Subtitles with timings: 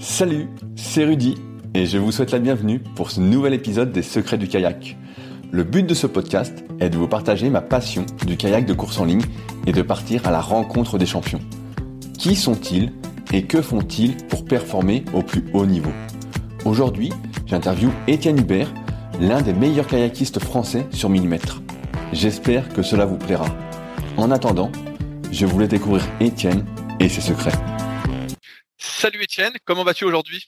[0.00, 1.34] Salut, c'est Rudy
[1.74, 4.96] et je vous souhaite la bienvenue pour ce nouvel épisode des Secrets du kayak.
[5.52, 8.98] Le but de ce podcast est de vous partager ma passion du kayak de course
[8.98, 9.20] en ligne
[9.66, 11.40] et de partir à la rencontre des champions.
[12.18, 12.94] Qui sont-ils
[13.34, 15.92] et que font-ils pour performer au plus haut niveau?
[16.64, 17.12] Aujourd'hui,
[17.44, 18.72] j'interviewe Étienne Hubert,
[19.20, 21.60] l'un des meilleurs kayakistes français sur 1000 mètres.
[22.14, 23.54] J'espère que cela vous plaira.
[24.16, 24.72] En attendant,
[25.30, 26.64] je voulais découvrir Étienne
[27.00, 27.69] et ses secrets.
[29.00, 30.46] Salut Étienne, comment vas-tu aujourd'hui?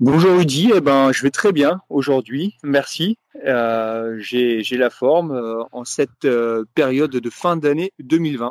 [0.00, 3.18] Bonjour Rudy, eh ben, je vais très bien aujourd'hui, merci.
[3.44, 8.50] Euh, J'ai la forme euh, en cette euh, période de fin d'année 2020.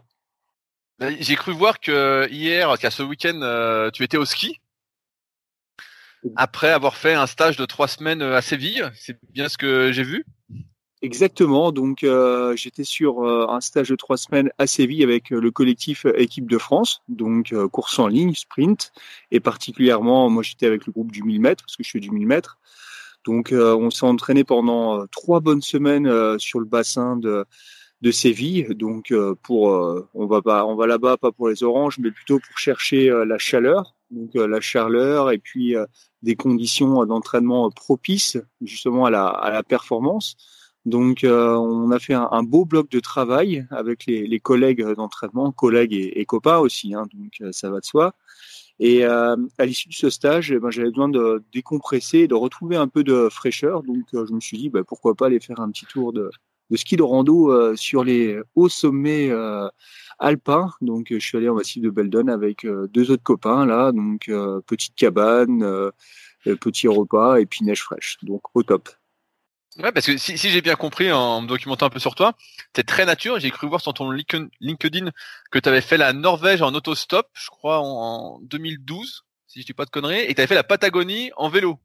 [0.99, 4.59] Ben, j'ai cru voir que hier, qu'à ce week-end, tu étais au ski.
[6.35, 10.03] Après avoir fait un stage de trois semaines à Séville, c'est bien ce que j'ai
[10.03, 10.23] vu?
[11.05, 11.71] Exactement.
[11.71, 15.51] Donc, euh, j'étais sur euh, un stage de trois semaines à Séville avec euh, le
[15.51, 18.91] collectif Équipe de France, donc course en ligne, sprint,
[19.29, 22.09] et particulièrement, moi, j'étais avec le groupe du 1000 mètres parce que je fais du
[22.09, 22.57] 1000 mètres.
[23.23, 27.45] Donc, on s'est entraîné pendant trois bonnes semaines sur le bassin de
[28.01, 28.67] de Séville.
[28.75, 29.63] Donc, pour
[30.13, 33.39] on va pas, on va là-bas pas pour les oranges, mais plutôt pour chercher la
[33.39, 33.95] chaleur.
[34.11, 35.75] Donc, la chaleur et puis
[36.21, 40.37] des conditions d'entraînement propices justement à la, à la performance.
[40.85, 45.93] Donc, euh, on a fait un, beau bloc de travail avec les, collègues d'entraînement, collègues
[45.93, 48.13] et, copains aussi, hein, donc euh, ça va de soi.
[48.79, 52.75] Et euh, à l'issue de ce stage, eh ben, j'avais besoin de décompresser, de retrouver
[52.75, 53.81] un peu de fraîcheur.
[53.83, 56.29] Donc, je me suis dit, bah, pourquoi pas aller faire un petit tour de,
[56.75, 59.31] ski de rando sur les hauts sommets
[60.19, 60.71] alpins.
[60.81, 63.93] Donc, je suis allé en massif de Beldon avec deux autres copains là.
[63.93, 64.29] Donc,
[64.67, 65.91] petite cabane,
[66.43, 68.17] petit repas et puis neige fraîche.
[68.23, 68.89] Donc, au top.
[69.77, 72.33] Ouais, parce que si, si j'ai bien compris en me documentant un peu sur toi,
[72.71, 73.39] t'es très nature.
[73.39, 75.09] J'ai cru voir sur ton LinkedIn
[75.51, 79.73] que tu avais fait la Norvège en autostop, je crois en 2012, si je dis
[79.73, 81.77] pas de conneries, et tu avais fait la Patagonie en vélo.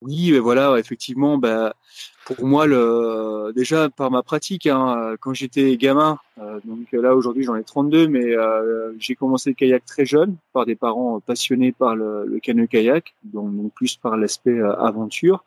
[0.00, 1.76] Oui, mais voilà, effectivement, bah,
[2.24, 7.44] pour moi, le, déjà par ma pratique, hein, quand j'étais gamin, euh, donc là aujourd'hui
[7.44, 11.70] j'en ai 32, mais euh, j'ai commencé le kayak très jeune par des parents passionnés
[11.70, 15.44] par le, le canoë-kayak, donc, donc, plus par l'aspect euh, aventure.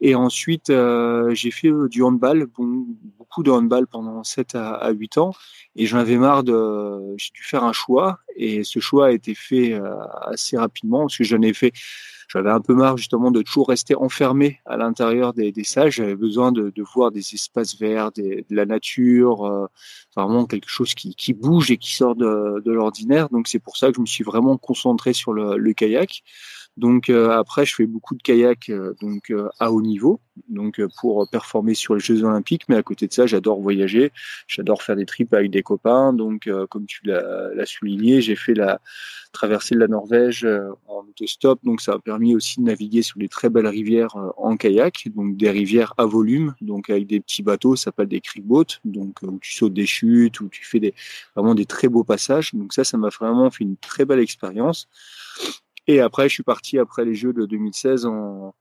[0.00, 2.86] Et ensuite, euh, j'ai fait euh, du handball, bon,
[3.18, 5.32] beaucoup de handball pendant 7 à, à 8 ans.
[5.74, 7.14] Et j'en avais marre de.
[7.16, 8.20] J'ai dû faire un choix.
[8.36, 11.72] Et ce choix a été fait euh, assez rapidement parce que j'en ai fait.
[12.30, 15.90] J'avais un peu marre justement de toujours rester enfermé à l'intérieur des, des salles.
[15.90, 19.66] J'avais besoin de, de, voir des espaces verts, de la nature, euh,
[20.14, 23.30] vraiment quelque chose qui, qui, bouge et qui sort de, de l'ordinaire.
[23.30, 26.22] Donc c'est pour ça que je me suis vraiment concentré sur le, le kayak.
[26.78, 30.80] Donc euh, après, je fais beaucoup de kayak euh, donc euh, à haut niveau, donc
[31.00, 32.68] pour performer sur les Jeux Olympiques.
[32.68, 34.12] Mais à côté de ça, j'adore voyager,
[34.46, 36.12] j'adore faire des trips avec des copains.
[36.12, 38.80] Donc comme tu l'as souligné, j'ai fait la
[39.32, 40.46] traversée de la Norvège
[40.86, 41.58] en autostop.
[41.64, 45.36] Donc ça a permis aussi de naviguer sur des très belles rivières en kayak, donc
[45.36, 49.38] des rivières à volume, donc avec des petits bateaux, ça s'appelle des boats, donc où
[49.40, 50.94] tu sautes des chutes, où tu fais des
[51.34, 52.54] vraiment des très beaux passages.
[52.54, 54.88] Donc ça, ça m'a vraiment fait une très belle expérience.
[55.88, 58.54] Et après, je suis parti après les Jeux de 2016 en,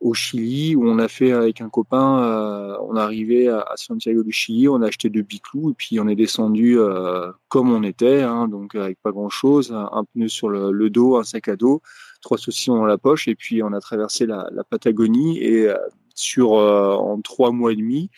[0.00, 4.24] au Chili, où on a fait avec un copain, euh, on est arrivé à, Santiago
[4.24, 7.82] du Chili, on a acheté deux biclous et puis on est descendu euh, comme on
[7.84, 11.82] était, hein, donc avec pas grand-chose, un, pneu sur le, dos, un sac à dos,
[12.20, 15.76] trois saucissons dans la poche et puis on a traversé la, la Patagonie et euh,
[16.14, 18.10] sur en trois mois et demi,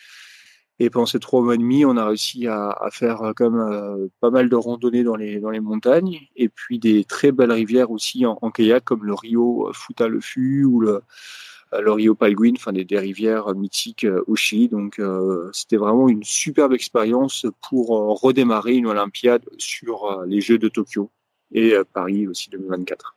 [0.79, 3.55] et pendant ces trois mois et demi, on a réussi à, à faire euh, comme
[3.55, 7.51] euh, pas mal de randonnées dans les dans les montagnes et puis des très belles
[7.51, 11.01] rivières aussi en, en kayak comme le Rio Futa le Fu ou le
[11.73, 14.67] euh, le Rio Palguin, enfin des, des rivières mythiques au Chili.
[14.69, 15.01] Donc
[15.51, 17.89] c'était vraiment une superbe expérience pour
[18.21, 21.09] redémarrer une Olympiade sur les Jeux de Tokyo
[21.51, 23.15] et Paris aussi 2024.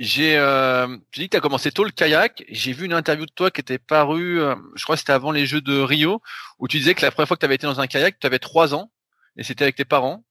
[0.00, 2.42] J'ai euh, dit que tu as commencé tôt le kayak.
[2.48, 5.30] J'ai vu une interview de toi qui était parue, euh, je crois que c'était avant
[5.30, 6.22] les Jeux de Rio,
[6.58, 8.26] où tu disais que la première fois que tu avais été dans un kayak, tu
[8.26, 8.90] avais trois ans,
[9.36, 10.24] et c'était avec tes parents.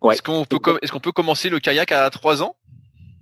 [0.00, 0.14] Ouais.
[0.14, 2.54] Est-ce qu'on peut, est qu'on peut commencer le kayak à trois ans?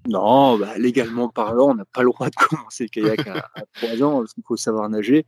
[0.06, 4.02] Non, bah, légalement parlant, on n'a pas le droit de commencer le kayak à, trois
[4.02, 5.24] ans, parce qu'il faut savoir nager.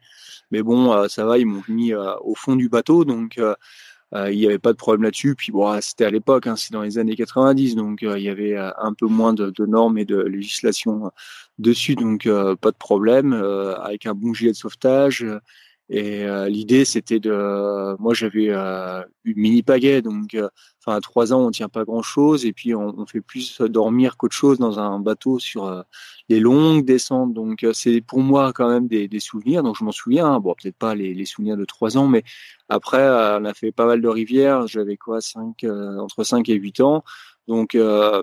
[0.51, 3.41] Mais bon, euh, ça va, ils m'ont mis euh, au fond du bateau, donc
[4.15, 5.35] euh, il n'y avait pas de problème là-dessus.
[5.35, 8.29] Puis bon, c'était à l'époque, hein, c'est dans les années 90, donc euh, il y
[8.29, 11.11] avait euh, un peu moins de, de, normes et de législation
[11.59, 12.29] dessus, donc
[12.61, 13.33] pas de problème.
[13.33, 15.25] avec un bon gilet de sauvetage.
[15.89, 20.37] Et l'idée, c'était de, moi, j'avais une mini pagaie, donc,
[20.81, 24.17] enfin, à trois ans, on tient pas grand-chose, et puis on, on, fait plus dormir
[24.17, 25.85] qu'autre chose dans un bateau sur
[26.29, 27.35] les longues descentes.
[27.35, 29.63] Donc, c'est pour moi quand même des, des souvenirs.
[29.63, 30.27] Donc, je m'en souviens.
[30.27, 30.41] Hein.
[30.41, 32.25] bon, peut-être pas les, les, souvenirs de trois ans, mais
[32.69, 34.67] après, euh, on a fait pas mal de rivières.
[34.67, 37.05] J'avais quoi, cinq, euh, entre 5 et 8 ans.
[37.47, 38.23] Donc, euh,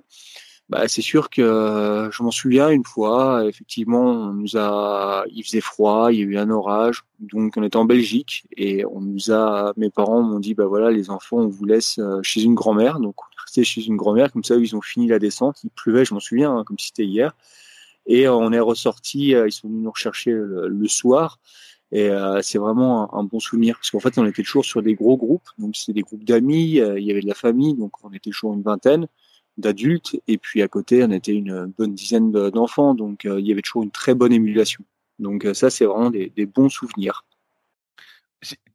[0.69, 5.61] bah, c'est sûr que je m'en souviens une fois, effectivement, on nous a, il faisait
[5.61, 9.31] froid, il y a eu un orage, donc on était en Belgique et on nous
[9.31, 12.99] a, mes parents m'ont dit, bah voilà, les enfants, on vous laisse chez une grand-mère,
[12.99, 15.69] donc on est resté chez une grand-mère, comme ça ils ont fini la descente, il
[15.69, 17.35] pleuvait, je m'en souviens, hein, comme si c'était hier,
[18.05, 21.39] et on est ressorti, ils sont venus nous rechercher le, soir.
[21.91, 22.09] Et
[22.41, 23.77] c'est vraiment un, bon souvenir.
[23.77, 25.47] Parce qu'en fait, on était toujours sur des gros groupes.
[25.57, 28.53] Donc, c'était des groupes d'amis, il y avait de la famille, donc on était toujours
[28.55, 29.07] une vingtaine
[29.57, 33.51] d'adultes, et puis à côté, on était une bonne dizaine d'enfants, donc euh, il y
[33.51, 34.83] avait toujours une très bonne émulation.
[35.19, 37.25] Donc euh, ça, c'est vraiment des, bons souvenirs.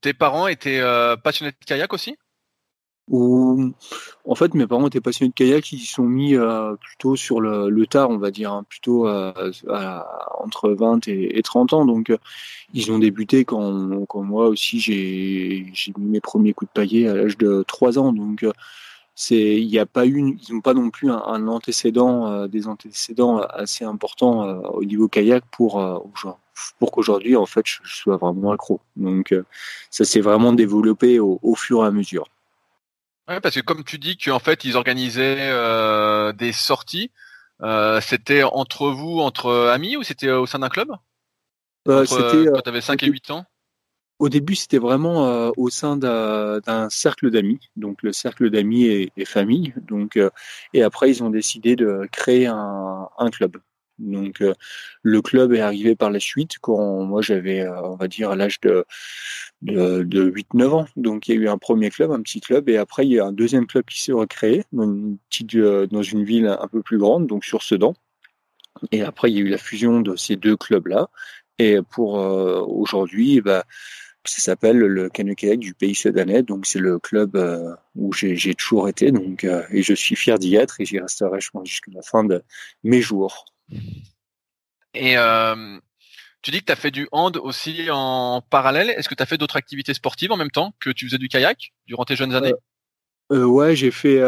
[0.00, 2.16] Tes parents étaient euh, passionnés de kayak aussi?
[3.10, 3.72] Ou
[4.26, 6.36] en fait, mes parents étaient passionnés de kayak, ils sont mis
[6.80, 11.86] plutôt sur le, tard, on va dire, hein, plutôt entre 20 et, 30 ans.
[11.86, 12.12] Donc,
[12.74, 17.14] ils ont débuté quand, quand moi aussi j'ai mis mes premiers coups de paillet à
[17.14, 18.12] l'âge de 3 ans.
[18.12, 18.44] Donc,
[19.20, 23.40] c'est il n'y a pas ils n'ont pas non plus un, antécédent euh, des antécédents
[23.40, 25.98] assez importants euh, au niveau kayak pour euh,
[26.78, 28.80] pour qu'aujourd'hui en fait je, sois vraiment accro.
[28.94, 29.34] Donc
[29.90, 32.28] ça s'est vraiment développé au, fur et à mesure.
[33.26, 35.50] Ouais, parce que comme tu dis qu'en fait ils organisaient
[36.34, 37.10] des sorties
[38.00, 40.92] c'était entre vous entre amis ou c'était au sein d'un club?
[41.86, 43.46] C'était quand tu avais 5 et 8 ans?
[44.18, 49.12] Au début, c'était vraiment euh, au sein d'un cercle d'amis, donc le cercle d'amis et,
[49.16, 49.74] et, famille.
[49.86, 50.30] Donc, euh,
[50.74, 53.58] et après, ils ont décidé de créer un, un club.
[53.98, 54.54] Donc, euh,
[55.02, 58.84] le club est arrivé par la suite quand moi j'avais, on va dire, l'âge de,
[59.62, 60.86] de, de 8-9 ans.
[60.96, 63.20] Donc, il y a eu un premier club, un petit club, et après, il y
[63.20, 66.82] a un deuxième club qui s'est recréé dans une petite, dans une ville un peu
[66.82, 67.94] plus grande, donc sur Sedan.
[68.92, 71.08] Et après, il y a eu la fusion de ces deux clubs-là.
[71.58, 73.64] Et pour aujourd'hui, bah,
[74.28, 76.42] ça s'appelle le Canoë Kayak du pays sudanais.
[76.42, 79.10] Donc c'est le club euh, où j'ai toujours été.
[79.10, 82.02] Donc euh, et je suis fier d'y être et j'y resterai je pense jusqu'à la
[82.02, 82.42] fin de
[82.84, 83.46] mes jours.
[84.94, 85.78] Et euh,
[86.42, 88.90] tu dis que tu as fait du hand aussi en parallèle.
[88.90, 91.28] Est-ce que tu as fait d'autres activités sportives en même temps que tu faisais du
[91.28, 92.54] kayak durant tes jeunes années?
[93.30, 94.22] Ouais, j'ai fait.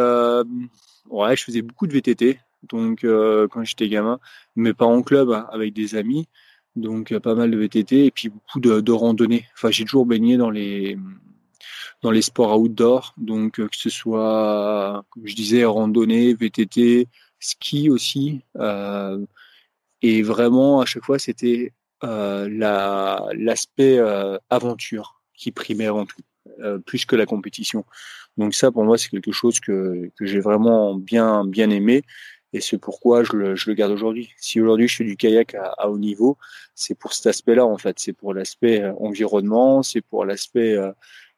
[1.09, 2.41] ouais, je faisais beaucoup de VTT.
[2.63, 4.19] Donc quand j'étais gamin,
[4.57, 6.29] mais pas en club hein, avec des amis
[6.81, 9.47] donc pas mal de VTT et puis beaucoup de, randonnées.
[9.55, 10.97] Enfin, j'ai toujours baigné dans les
[12.03, 18.43] dans les sports outdoor, donc que ce soit, comme je disais, randonnée, VTT, ski aussi,
[18.57, 19.19] euh,
[20.03, 21.73] et vraiment à chaque fois c'était
[22.05, 26.23] euh, la l'aspect euh, aventure qui primait avant tout,
[26.61, 27.85] euh, plus que la compétition.
[28.39, 32.03] Donc ça pour moi c'est quelque chose que que j'ai vraiment bien bien aimé
[32.53, 34.31] et c'est pourquoi je le, je le garde aujourd'hui.
[34.37, 36.37] Si aujourd'hui je fais du kayak à, haut niveau,
[36.75, 37.99] c'est pour cet aspect-là en fait.
[37.99, 40.93] C'est pour l'aspect euh, environnement, c'est pour l'aspect euh,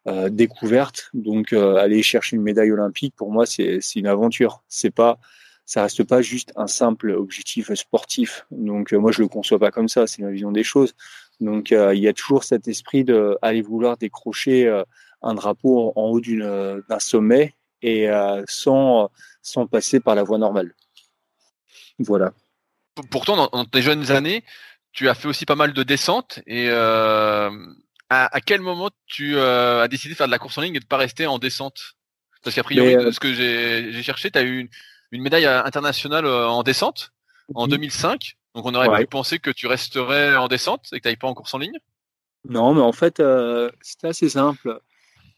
[0.08, 1.10] euh découverte.
[1.14, 4.62] Donc euh, aller chercher une médaille olympique pour moi c'est une aventure.
[4.68, 5.18] C'est pas
[5.66, 8.46] ça reste pas juste un simple objectif sportif.
[8.50, 10.06] Donc moi je le conçois pas comme ça.
[10.06, 10.94] C'est ma vision des choses.
[11.40, 14.82] Donc il y a toujours cet esprit de aller vouloir décrocher
[15.22, 18.08] un drapeau en haut d'un sommet et
[18.48, 19.10] sans
[19.42, 20.74] sans passer par la voie normale.
[22.02, 22.32] Voilà.
[23.10, 24.44] Pourtant, dans, tes jeunes années,
[24.92, 26.40] tu as fait aussi pas mal de descentes.
[26.46, 27.50] Et euh,
[28.10, 30.80] à, quel moment tu euh, as décidé de faire de la course en ligne et
[30.80, 31.96] de pas rester en descente?
[32.44, 34.68] Parce qu'à priori, euh, ce que j'ai cherché, tu as eu
[35.12, 37.12] une, médaille internationale en descente
[37.54, 38.36] en 2005.
[38.54, 41.28] Donc on aurait pu penser que tu resterais en descente et que tu n'ailles pas
[41.28, 41.78] en course en ligne?
[42.48, 43.22] Non, mais en fait,
[43.80, 44.80] c'était assez simple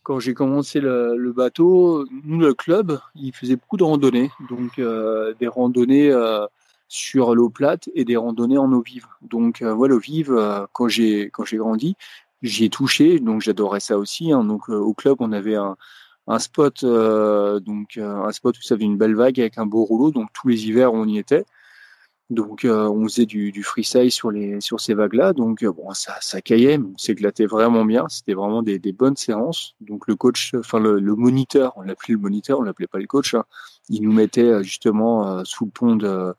[0.04, 4.30] quand j'ai commencé le, bateau, nous, le club, il faisait beaucoup de randonnées.
[4.48, 6.46] Donc, euh, des randonnées euh,
[6.88, 9.06] sur l'eau plate et des randonnées en eau vive.
[9.22, 11.96] Donc, euh, voilà, l'eau vive, j'ai quand j'ai grandi,
[12.42, 13.18] j'y ai touché.
[13.18, 14.30] Donc, j'adorais ça aussi.
[14.30, 14.44] Hein.
[14.44, 15.74] Donc, au club, on avait un,
[16.28, 20.10] un spot, donc un spot où ça avait une belle vague avec un beau rouleau.
[20.10, 21.46] Donc, tous les hivers, on y était.
[22.30, 25.34] Donc euh, on faisait du, du freestyle sur ces vagues-là.
[25.34, 28.08] Donc euh, bon, ça ça caillait, on s'éclatait vraiment bien.
[28.08, 29.74] C'était vraiment des, bonnes séances.
[29.80, 33.06] Donc le coach, enfin le, le moniteur, on l'appelait le moniteur, on l'appelait pas le
[33.06, 33.34] coach.
[33.34, 33.44] Hein.
[33.90, 36.34] il nous mettait euh, justement sous le pont de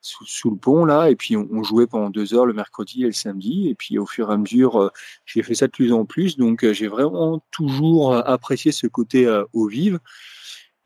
[0.00, 3.06] sous, le pont là, et puis on, on, jouait pendant deux heures le mercredi et
[3.06, 3.68] le samedi.
[3.68, 4.90] Et puis au fur et à mesure,
[5.24, 6.36] j'ai fait ça de plus en plus.
[6.36, 10.00] Donc j'ai vraiment toujours apprécié ce côté eau vive.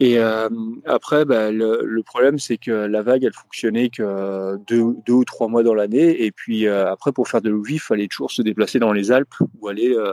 [0.03, 0.49] Et euh,
[0.85, 5.63] après, bah, le, problème, c'est que la vague, elle fonctionnait que deux, ou trois mois
[5.63, 6.25] dans l'année.
[6.25, 9.13] Et puis euh, après, pour faire de l'eau il fallait toujours se déplacer dans les
[9.13, 10.13] Alpes ou aller euh,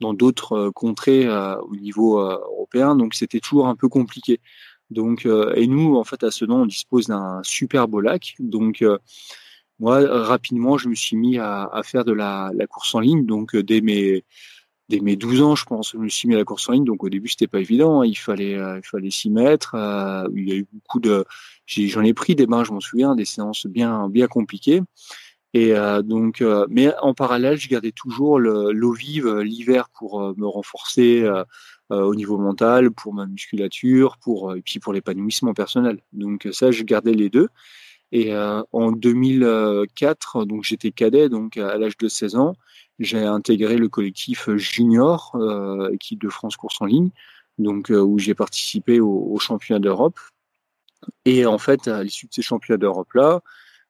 [0.00, 2.96] dans d'autres contrées au niveau européen.
[2.96, 4.40] Donc c'était toujours un peu compliqué.
[4.90, 8.34] Donc et nous, en fait, à Sedan, on dispose d'un super beau lac.
[8.40, 8.84] Donc
[9.78, 13.26] moi, rapidement, je me suis mis à, faire de la, course en ligne.
[13.26, 14.24] Donc dès mes
[14.88, 16.84] dès mes 12 ans, je pense, je me suis mis à la course en ligne.
[16.84, 18.00] Donc au début, c'était pas évident.
[18.00, 18.06] Hein.
[18.06, 19.74] Il fallait, il fallait s'y mettre.
[20.34, 21.24] il y a eu beaucoup de,
[21.66, 24.82] j'en ai, pris des bains, je m'en souviens, des séances bien, bien compliquées.
[25.54, 25.72] Et
[26.04, 31.26] donc, mais en parallèle, je gardais toujours l'eau vive l'hiver pour me renforcer
[31.90, 36.00] au niveau mental, pour ma musculature, pour et puis pour l'épanouissement personnel.
[36.12, 37.48] Donc ça, je gardais les deux.
[38.12, 42.54] Et euh, en 2004, donc j'étais cadet, donc à l'âge de 16 ans,
[42.98, 47.10] j'ai intégré le collectif junior, euh, équipe de France course en ligne,
[47.58, 50.18] donc euh, où j'ai participé au, au championnat d'Europe.
[51.24, 53.40] Et en fait, à l'issue de ces championnats d'Europe là,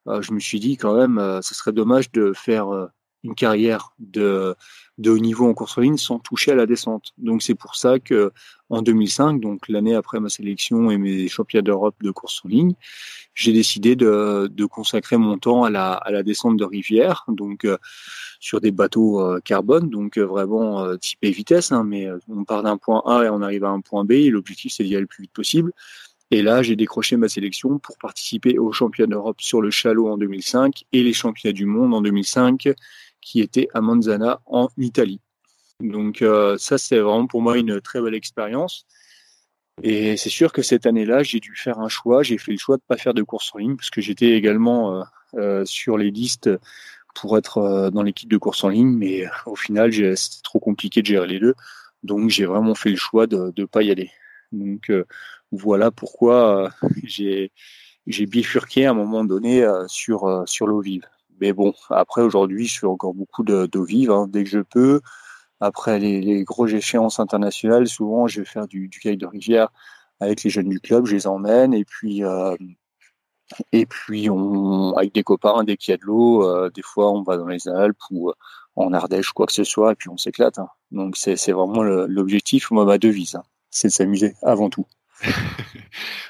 [0.08, 2.68] euh, je me suis dit quand même, euh, ce serait dommage de faire
[3.24, 4.54] une carrière de,
[4.98, 7.12] de haut niveau en course en ligne sans toucher à la descente.
[7.18, 8.32] Donc c'est pour ça que
[8.68, 12.74] en 2005, donc l'année après ma sélection et mes championnats d'Europe de course en ligne,
[13.34, 17.64] j'ai décidé de, de, consacrer mon temps à la, à la descente de rivière, donc
[17.64, 17.78] euh,
[18.40, 22.76] sur des bateaux euh, carbone, donc euh, vraiment typé vitesse, hein, mais on part d'un
[22.76, 25.06] point A et on arrive à un point B, et l'objectif c'est d'y aller le
[25.06, 25.72] plus vite possible.
[26.30, 30.18] Et là, j'ai décroché ma sélection pour participer aux championnats d'Europe sur le chalot en
[30.18, 32.68] 2005 et les championnats du monde en 2005
[33.20, 35.20] qui était à Manzana en Italie.
[35.80, 38.86] Donc euh, ça, c'est vraiment pour moi une très belle expérience.
[39.82, 42.22] Et c'est sûr que cette année-là, j'ai dû faire un choix.
[42.24, 44.94] J'ai fait le choix de pas faire de course en ligne parce que j'étais également
[44.94, 45.02] euh,
[45.34, 46.50] euh, sur les listes
[47.14, 51.06] pour être dans l'équipe de course en ligne, mais au final, c'était trop compliqué de
[51.06, 51.54] gérer les deux.
[52.04, 54.10] Donc j'ai vraiment fait le choix de ne pas y aller.
[54.52, 54.92] Donc
[55.50, 56.70] voilà pourquoi
[57.02, 57.50] j'ai
[58.06, 61.08] j'ai bifurqué à un moment donné sur sur l'eau vive.
[61.40, 65.00] Mais bon, après aujourd'hui, je fais encore beaucoup d'eau vive hein, dès que je peux.
[65.60, 69.68] Après les, les grosses échéances internationales, souvent je vais faire du, du kayak de rivière
[70.20, 72.56] avec les jeunes du club, je les emmène et puis euh,
[73.72, 77.10] et puis on avec des copains dès qu'il y a de l'eau, euh, des fois
[77.12, 78.34] on va dans les Alpes ou euh,
[78.76, 80.58] en Ardèche quoi que ce soit et puis on s'éclate.
[80.58, 80.68] Hein.
[80.90, 83.42] Donc c'est vraiment l'objectif, moi ma devise, hein.
[83.70, 84.86] c'est de s'amuser avant tout.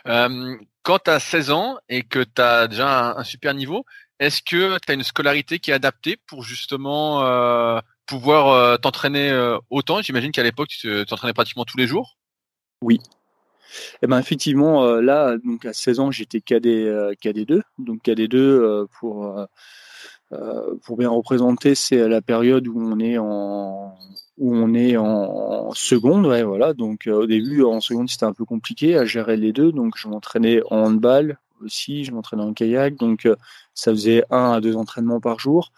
[0.04, 3.84] quand tu as 16 ans et que tu as déjà un super niveau,
[4.20, 9.30] est-ce que tu as une scolarité qui est adaptée pour justement euh, pouvoir euh, t'entraîner
[9.30, 10.02] euh, autant?
[10.02, 12.16] J'imagine qu'à l'époque, tu t'entraînais pratiquement tous les jours.
[12.82, 13.00] Oui.
[14.02, 17.62] Eh ben effectivement, là, donc à 16 ans, j'étais cadet, cadet 2.
[17.78, 19.46] Donc cadet 2, pour,
[20.96, 23.94] bien représenter, c'est la période où on est en,
[24.38, 26.26] où seconde.
[26.26, 26.72] Voilà.
[26.72, 29.70] Donc au début, en seconde, c'était un peu compliqué à gérer les deux.
[29.70, 33.36] Donc je m'entraînais en handball, aussi, je m'entraînais en kayak, donc euh,
[33.74, 35.72] ça faisait un à deux entraînements par jour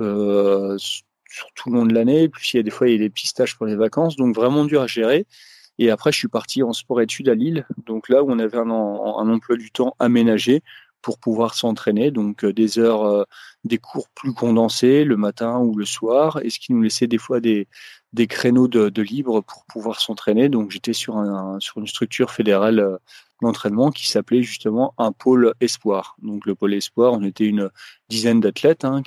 [0.00, 2.28] euh, sur tout le long de l'année.
[2.28, 4.34] Puis il y a des fois il y a des pistaches pour les vacances, donc
[4.34, 5.26] vraiment dur à gérer.
[5.78, 8.70] Et après, je suis parti en sport-études à Lille, donc là où on avait un,
[8.70, 10.62] emploi du temps aménagé
[11.02, 13.26] pour pouvoir s'entraîner, donc euh, des heures,
[13.64, 17.18] des cours plus condensés le matin ou le soir, et ce qui nous laissait des
[17.18, 17.68] fois des,
[18.12, 20.48] des créneaux de, libre pour pouvoir s'entraîner.
[20.48, 22.98] Donc j'étais sur, un, sur une structure fédérale
[23.42, 26.16] d'entraînement qui s'appelait justement un pôle espoir.
[26.22, 27.70] Donc le pôle espoir, on était une
[28.08, 29.02] dizaine d'athlètes, hein,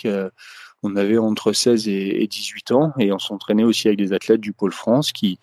[0.84, 4.54] on avait entre 16 et 18 ans, et on s'entraînait aussi avec des athlètes du
[4.54, 5.40] pôle France qui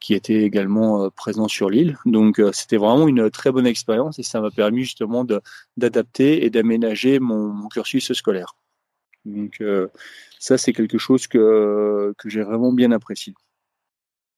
[0.00, 1.98] qui étaient également euh, présents sur l'île.
[2.06, 5.24] Donc euh, c'était vraiment une très bonne expérience et ça m'a permis justement
[5.76, 8.54] d'adapter et d'aménager mon, cursus scolaire.
[9.28, 9.88] Donc euh,
[10.38, 13.34] ça c'est quelque chose que, que j'ai vraiment bien apprécié.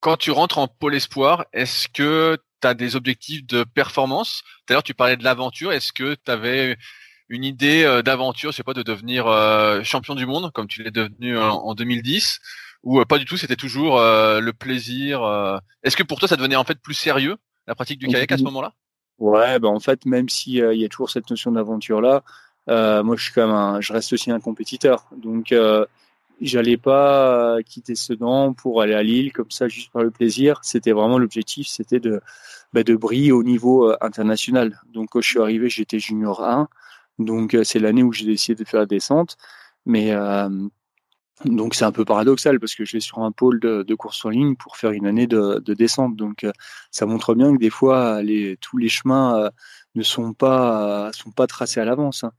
[0.01, 4.43] Quand tu rentres en pôle espoir, est-ce que tu as des objectifs de performance?
[4.67, 5.73] D'ailleurs, tu parlais de l'aventure.
[5.73, 6.79] Est-ce que tu avais
[7.31, 10.83] une idée euh, d'aventure, je sais pas, de devenir euh, champion du monde comme tu
[10.83, 12.41] l'es devenu en, 2010
[12.83, 15.23] ou euh, pas du tout C'était toujours le plaisir.
[15.83, 18.39] Est-ce que pour toi, ça devenait en fait plus sérieux la pratique du kayak à
[18.39, 18.73] ce moment-là?
[19.19, 22.23] Ouais, ben en fait, même s'il y a toujours cette notion d'aventure là,
[22.67, 25.07] moi je suis un, je reste aussi un compétiteur.
[25.17, 25.55] Donc
[26.41, 30.61] j'allais pas quitter Sedan pour aller à Lille comme ça juste par le plaisir.
[30.63, 32.21] C'était vraiment l'objectif, c'était de
[32.73, 34.81] bah, de briller au niveau euh, international.
[34.93, 36.69] Donc quand je suis arrivé, j'étais junior 1.
[37.19, 39.37] Donc euh, c'est l'année où j'ai décidé de faire la descente.
[39.87, 40.49] Mais euh,
[41.45, 44.29] donc c'est un peu paradoxal parce que je vais sur un pôle de, course en
[44.31, 46.17] ligne pour faire une année de, de descente.
[46.17, 46.47] Donc
[46.91, 48.21] ça montre bien que des fois
[48.61, 49.51] tous les chemins
[49.95, 52.25] ne sont pas sont pas tracés à l'avance.
[52.25, 52.33] Hein.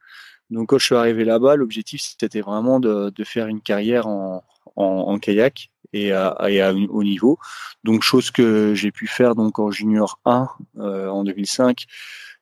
[0.49, 4.43] Donc quand je suis arrivé là-bas, l'objectif c'était vraiment de, de, faire une carrière en,
[4.75, 7.37] en, en kayak et à, et à haut niveau.
[7.83, 11.85] Donc chose que j'ai pu faire donc en junior 1 euh, en 2005.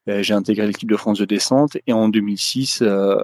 [0.07, 3.21] Euh, j'ai intégré l'équipe de France de descente et en 2006 euh,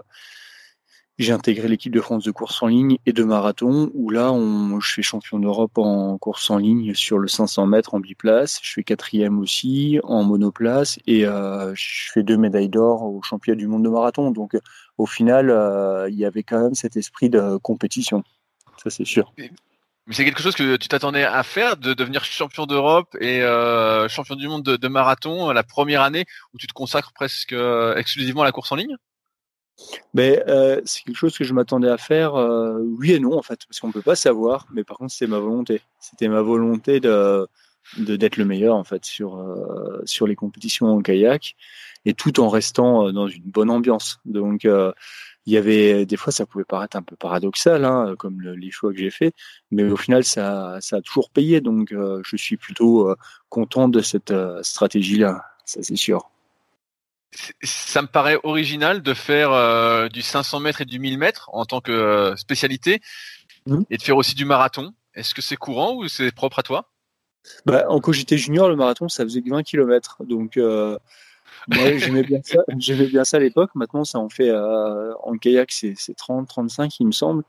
[1.17, 4.81] j'ai intégré l'équipe de France de course en ligne et de marathon, où là, on,
[4.81, 8.59] je fais champion d'Europe en course en ligne sur le 500 mètres en biplace.
[8.61, 13.57] Je fais quatrième aussi en monoplace et euh, je fais deux médailles d'or au championnat
[13.57, 14.31] du monde de marathon.
[14.31, 14.57] Donc,
[14.97, 18.23] au final, euh, il y avait quand même cet esprit de compétition.
[18.83, 19.31] Ça, c'est sûr.
[19.37, 23.39] Mais c'est quelque chose que tu t'attendais à faire, de devenir champion d'Europe et
[24.09, 27.55] champion du monde de, marathon la première année où tu te consacres presque
[27.95, 28.97] exclusivement à la course en ligne?
[30.13, 33.41] Mais euh, c'est quelque chose que je m'attendais à faire, euh, oui et non en
[33.41, 34.67] fait, parce qu'on peut pas savoir.
[34.73, 35.81] Mais par contre, c'était ma volonté.
[35.99, 37.47] C'était ma volonté de
[37.99, 41.55] d'être le meilleur en fait sur euh, sur les compétitions en kayak
[42.05, 44.19] et tout en restant dans une bonne ambiance.
[44.25, 48.71] Donc il y avait des fois ça pouvait paraître un peu paradoxal hein, comme les
[48.71, 49.33] choix que j'ai fait
[49.69, 53.13] mais au final ça ça a toujours payé donc je suis plutôt
[53.49, 56.31] content de cette stratégie là ça c'est sûr
[57.63, 61.65] ça me paraît original de faire euh, du 500 mètres et du 1000 mètres en
[61.65, 63.01] tant que euh, spécialité
[63.67, 63.81] mmh.
[63.89, 64.93] et de faire aussi du marathon.
[65.13, 66.91] Est-ce que c'est courant ou c'est propre à toi?
[67.65, 70.17] Bah, Quand j'étais junior, le marathon, ça faisait 20 km.
[70.23, 70.97] Donc, euh,
[71.71, 72.59] j'aimais bien ça.
[72.77, 73.71] J'aimais bien ça à l'époque.
[73.75, 77.43] Maintenant, ça en fait en kayak, c'est 30, 35, il me semble.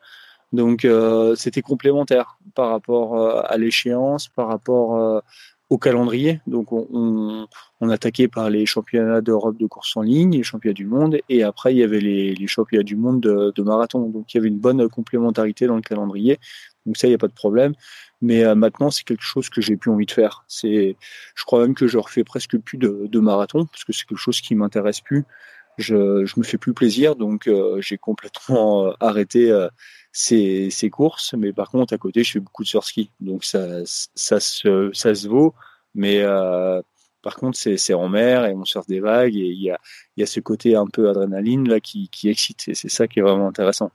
[0.53, 0.87] Donc,
[1.35, 3.19] c'était complémentaire par rapport
[3.51, 5.23] à l'échéance, par rapport
[5.69, 6.41] au calendrier.
[6.47, 7.49] Donc on,
[7.81, 11.43] on, attaquait par les championnats d'Europe de course en ligne, les championnats du monde, et
[11.43, 14.09] après il y avait les, les championnats du monde de, marathon.
[14.09, 16.39] Donc il y avait une bonne complémentarité dans le calendrier.
[16.85, 17.75] Donc ça, il n'y a pas de problème.
[18.23, 20.45] Mais euh, maintenant, c'est quelque chose que j'ai plus envie de faire.
[20.49, 20.97] C'est,
[21.35, 24.19] je crois même que je refais presque plus de, de marathon parce que c'est quelque
[24.19, 25.25] chose qui m'intéresse plus.
[25.79, 29.53] Je, je me fais plus plaisir, donc euh, j'ai complètement euh, arrêté
[30.17, 33.11] ces, courses, mais par contre, à côté, je fais beaucoup de surski.
[33.21, 35.55] Donc, ça, ça, se, ça se vaut.
[35.95, 36.81] Mais euh,
[37.23, 39.79] par contre, c'est en mer et on surfe des vagues et il y a,
[40.17, 42.69] y a ce côté un peu adrénaline là qui, qui excite.
[42.69, 43.91] Et c'est ça qui est vraiment intéressant.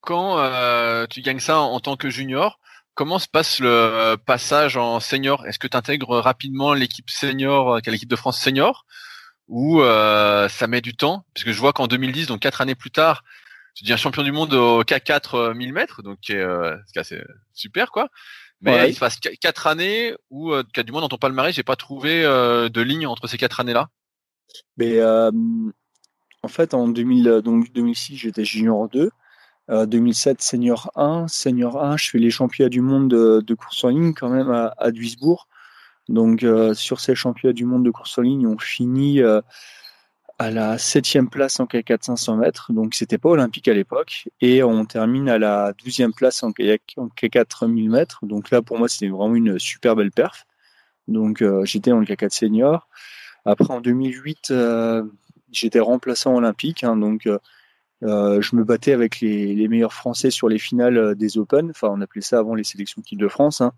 [0.00, 2.58] Quand euh, tu gagnes ça en, tant que junior,
[2.94, 5.46] comment se passe le passage en senior?
[5.46, 8.84] Est-ce que tu intègres rapidement l'équipe senior, euh, l'équipe de France senior?
[9.48, 11.24] Ou ça met du temps?
[11.34, 13.22] Parce que je vois qu'en 2010, donc quatre années plus tard,
[13.74, 17.24] tu deviens champion du monde au K4 1000 mètres, donc euh, c'est
[17.54, 18.08] super quoi.
[18.62, 21.76] Mais il se passe quatre années où, euh, du moins dans ton palmarès, j'ai pas
[21.76, 23.88] trouvé euh, de ligne entre ces quatre années-là.
[24.76, 25.32] Mais euh,
[26.42, 29.10] en fait, en 2000, donc 2006, j'étais junior 2.
[29.68, 31.28] 2007, senior 1.
[31.28, 34.74] Senior 1, je fais les championnats du monde de, course en ligne quand même à,
[34.76, 35.48] à Duisbourg.
[36.08, 39.20] Donc sur ces championnats du monde de course en ligne, on finit
[40.42, 44.62] à la septième place en kayak 500 mètres, donc c'était pas olympique à l'époque, et
[44.62, 48.20] on termine à la douzième place en kayak en K4 1000 mètres.
[48.24, 50.46] Donc là, pour moi, c'était vraiment une super belle perf.
[51.08, 52.88] Donc euh, j'étais en K4 senior.
[53.44, 55.04] Après, en 2008, euh,
[55.52, 57.26] j'étais remplaçant olympique, hein, donc
[58.02, 61.70] euh, je me battais avec les, meilleurs Français sur les finales des Open.
[61.70, 63.60] Enfin, on appelait ça avant les sélections d'équipe de France.
[63.60, 63.72] Hein.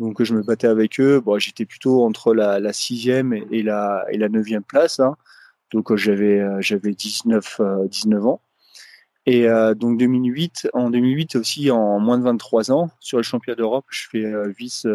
[0.00, 1.20] Donc je me battais avec eux.
[1.20, 5.00] Bon, j'étais plutôt entre la, sixième et la et la neuvième place.
[5.00, 5.16] Hein.
[5.72, 8.40] Donc euh, j'avais euh, j'avais 19 19 euh, ans.
[9.26, 13.84] Et donc 2008, en 2008 aussi en moins de 23 ans sur le championnat d'Europe,
[13.90, 14.24] je fais
[14.56, 14.86] vice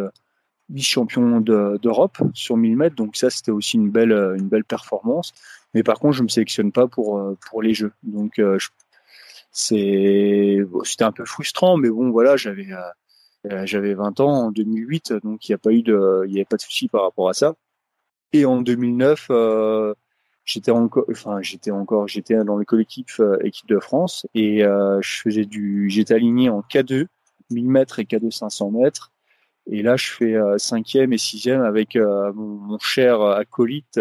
[0.69, 2.95] vice champion d'Europe sur 1000 mètres.
[2.95, 5.33] Donc ça c'était aussi une belle une belle performance.
[5.75, 7.91] Mais par contre je me sélectionne pas pour pour les Jeux.
[8.01, 8.41] Donc
[9.51, 12.69] c'est c'était un peu frustrant, mais bon voilà j'avais
[13.65, 16.45] j'avais 20 ans en 2008, donc il n'y a pas eu de il y avait
[16.45, 17.53] pas de souci par rapport à ça.
[18.31, 19.29] Et en 2009
[20.45, 25.01] j'étais encore, enfin j'étais encore, j'étais dans le collectif euh, équipe de France et euh,
[25.01, 27.07] je faisais du, j'étais aligné en K2
[27.49, 29.11] 1000 mètres et K2 500 mètres.
[29.71, 33.99] Et là, je fais euh, cinquième et sixième avec mon, cher acolyte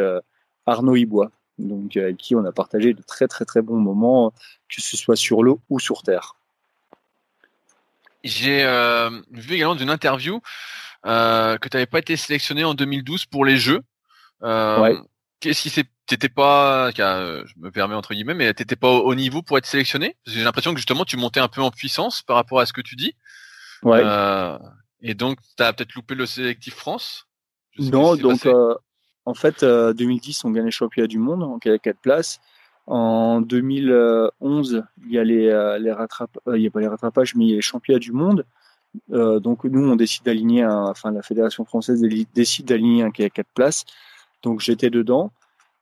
[0.67, 4.33] Arnaud Ibois, donc avec qui on a partagé de très très très bons moments,
[4.69, 6.35] que ce soit sur l'eau ou sur terre.
[8.25, 8.65] J'ai
[9.31, 10.41] vu également d'une interview
[11.05, 13.83] que tu n'avais pas été sélectionné en 2012 pour les Jeux.
[14.43, 14.97] Ouais.
[15.39, 19.15] Qu'est-ce qui s'est t'étais pas, euh, je me permets entre guillemets, mais t'étais pas au
[19.15, 20.17] niveau pour être sélectionné?
[20.27, 22.83] J'ai l'impression que justement tu montais un peu en puissance par rapport à ce que
[22.83, 23.15] tu dis.
[23.83, 24.03] Ouais.
[24.05, 24.59] Euh,
[25.01, 27.27] et donc tu as peut-être loupé le sélectif France?
[27.79, 28.75] Non, donc euh,
[29.25, 32.41] en fait 2010 on gagne les championnats du monde, on gagne 4 places.
[32.87, 37.47] En 2011 il y a les, les rattrapages, il y a pas les rattrapages, mais
[37.47, 38.45] il y a les championnats du monde.
[39.09, 43.47] donc nous on décide d'aligner, enfin la fédération française décide d'aligner un qui a 4
[43.55, 43.87] places.
[44.43, 45.33] Donc j'étais dedans.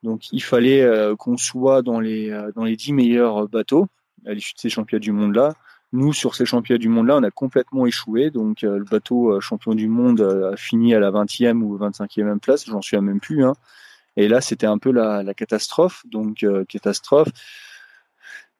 [0.03, 3.87] Donc il fallait euh, qu'on soit dans les euh, dans les dix meilleurs bateaux
[4.25, 5.53] à l'issue de ces championnats du monde là.
[5.93, 8.31] Nous sur ces championnats du monde là, on a complètement échoué.
[8.31, 12.65] Donc euh, le bateau champion du monde a fini à la 20e ou 25e place,
[12.65, 13.43] j'en suis même plus.
[13.43, 13.53] Hein.
[14.17, 16.03] Et là c'était un peu la, catastrophe.
[16.05, 17.29] Donc catastrophe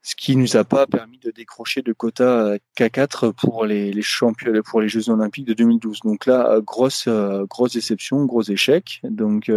[0.04, 4.64] ce qui nous a pas permis de décrocher de quota K4 pour les, les championnats
[4.64, 6.00] pour les Jeux Olympiques de 2012.
[6.04, 9.02] Donc là, grosse grosse déception, gros échec.
[9.04, 9.52] Donc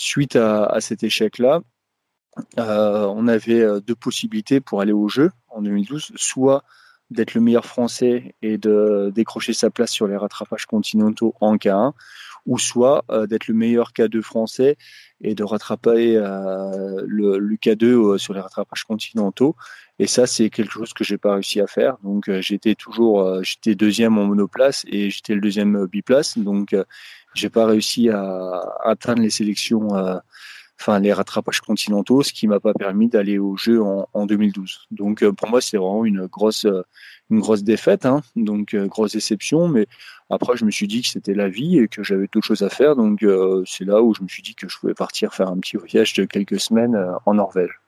[0.00, 1.60] suite à, cet échec-là,
[2.58, 6.64] euh, on avait euh, deux possibilités pour aller au jeu en 2012, soit
[7.10, 11.92] d'être le meilleur français et de décrocher sa place sur les rattrapages continentaux en K1,
[12.46, 14.76] ou soit d'être le meilleur K2 français
[15.20, 19.56] et de rattraper le, le, K2 sur les rattrapages continentaux.
[19.98, 21.98] Et ça, c'est quelque chose que j'ai pas réussi à faire.
[22.02, 26.38] Donc, j'étais toujours, j'étais deuxième en monoplace et j'étais le deuxième biplace.
[26.38, 26.74] Donc,
[27.34, 29.88] j'ai pas réussi à, atteindre les sélections
[30.80, 34.86] enfin les rattrapages continentaux, ce qui m'a pas permis d'aller au jeu en, en 2012.
[34.90, 36.82] Donc euh, pour moi c'est vraiment une grosse euh,
[37.30, 39.68] une grosse défaite, hein, donc euh, grosse déception.
[39.68, 39.86] Mais
[40.30, 42.70] après je me suis dit que c'était la vie et que j'avais d'autres choses à
[42.70, 43.24] faire, donc
[43.66, 46.14] c'est là où je me suis dit que je pouvais partir faire un petit voyage
[46.14, 47.80] de quelques semaines en Norvège.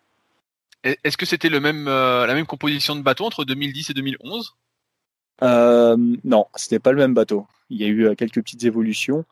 [0.84, 4.56] Est-ce que c'était le même la même composition de bateau entre 2010 et 2011
[5.42, 7.46] euh, Non, c'était pas le même bateau.
[7.70, 9.24] Il y a eu quelques petites évolutions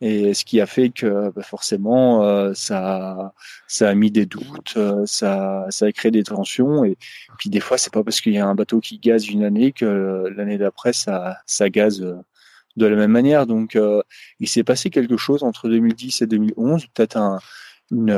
[0.00, 3.32] et ce qui a fait que bah, forcément euh, ça
[3.68, 6.96] ça a mis des doutes, euh, ça ça a créé des tensions et
[7.38, 9.72] puis des fois c'est pas parce qu'il y a un bateau qui gaze une année
[9.72, 12.16] que l'année d'après ça ça gaze euh,
[12.76, 13.46] de la même manière.
[13.46, 13.78] Donc
[14.40, 17.38] il s'est passé quelque chose entre 2010 et 2011, peut-être un
[17.90, 18.12] une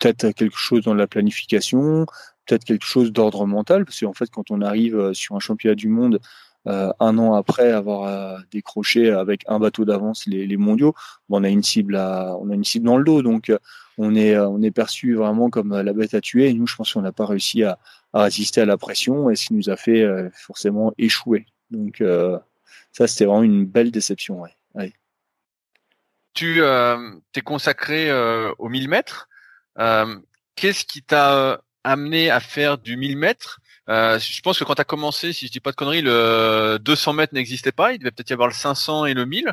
[0.00, 2.06] peut-être quelque chose dans la planification,
[2.46, 5.88] peut-être quelque chose d'ordre mental parce qu'en fait quand on arrive sur un championnat du
[5.88, 6.20] monde
[6.66, 10.94] euh, un an après avoir euh, décroché avec un bateau d'avance les, les, mondiaux,
[11.28, 13.58] on a une cible à, on a une cible dans le dos, donc euh,
[13.98, 16.48] on est on est perçu vraiment comme la bête à tuer.
[16.48, 17.78] Et nous, je pense qu'on n'a pas réussi à,
[18.12, 21.46] à, résister à la pression et ce qui nous a fait forcément échouer.
[21.70, 22.02] Donc
[22.92, 24.40] ça, c'était vraiment une belle déception.
[24.40, 24.92] Ouais.
[26.32, 26.60] Tu
[27.32, 28.10] t'es consacré
[28.58, 29.28] au 1000 mètres.
[30.56, 33.60] Qu'est-ce qui t'a amené à faire du 1000 mètres?
[33.88, 36.78] Euh, je pense que quand tu as commencé, si je dis pas de conneries, le
[36.80, 37.92] 200 mètres n'existait pas.
[37.92, 39.52] Il devait peut-être y avoir le 500 et le 1000.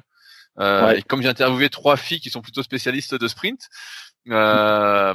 [0.60, 3.70] Euh, et comme j'ai interviewé trois filles qui sont plutôt spécialistes de sprint,
[4.30, 5.14] euh,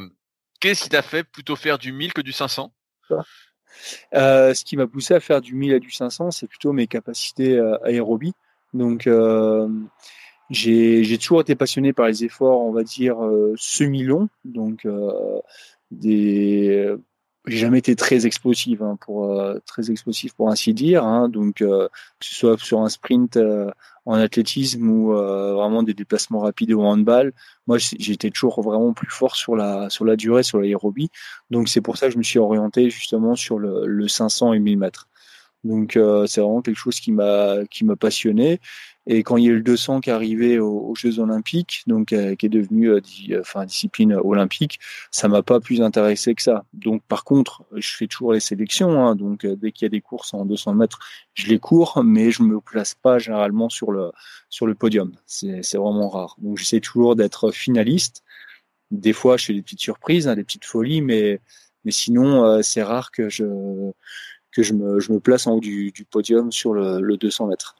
[0.61, 2.73] qu'est-ce qui t'a fait plutôt faire du 1000 que du 500
[4.15, 6.87] euh, Ce qui m'a poussé à faire du 1000 et du 500, c'est plutôt mes
[6.87, 8.35] capacités aérobie.
[8.75, 9.09] Donc,
[10.51, 13.17] j'ai toujours été passionné par les efforts, on va dire,
[13.57, 14.29] semi-longs.
[14.45, 14.87] Donc,
[15.91, 16.95] des
[17.47, 21.63] j'ai jamais été très explosif hein, pour euh, très explosif pour ainsi dire hein, donc
[21.63, 23.71] euh, que ce soit sur un sprint euh,
[24.05, 27.33] en athlétisme ou vraiment des déplacements rapides au handball
[27.67, 31.11] moi j'étais toujours vraiment plus fort sur la sur la durée sur l'aérobie.
[31.51, 34.61] Donc c'est pour ça que je me suis orienté justement sur le, le 500 et
[34.61, 35.09] 1000 mètres.
[35.65, 38.61] Donc c'est vraiment quelque chose qui m'a qui m'a passionné
[39.09, 42.13] et quand il y a eu le 200 qui est arrivé aux, Jeux Olympiques, donc
[42.13, 46.65] euh, qui est devenu euh, euh, discipline olympique, ça m'a pas plus intéressé que ça.
[46.73, 50.01] Donc par contre, je fais toujours les sélections, hein, donc dès qu'il y a des
[50.01, 50.99] courses en 200 mètres,
[51.35, 54.11] je les cours, mais je me place pas généralement sur le
[54.49, 55.13] sur le podium.
[55.27, 56.37] C'est c'est vraiment rare.
[56.39, 58.25] Donc j'essaie toujours d'être finaliste.
[58.91, 61.41] Des fois, je fais des petites surprises, hein, des petites folies, mais
[61.85, 63.45] mais sinon c'est rare que je
[64.53, 67.49] que je me, je me place en haut du, du podium sur le, le 200
[67.49, 67.77] mètres.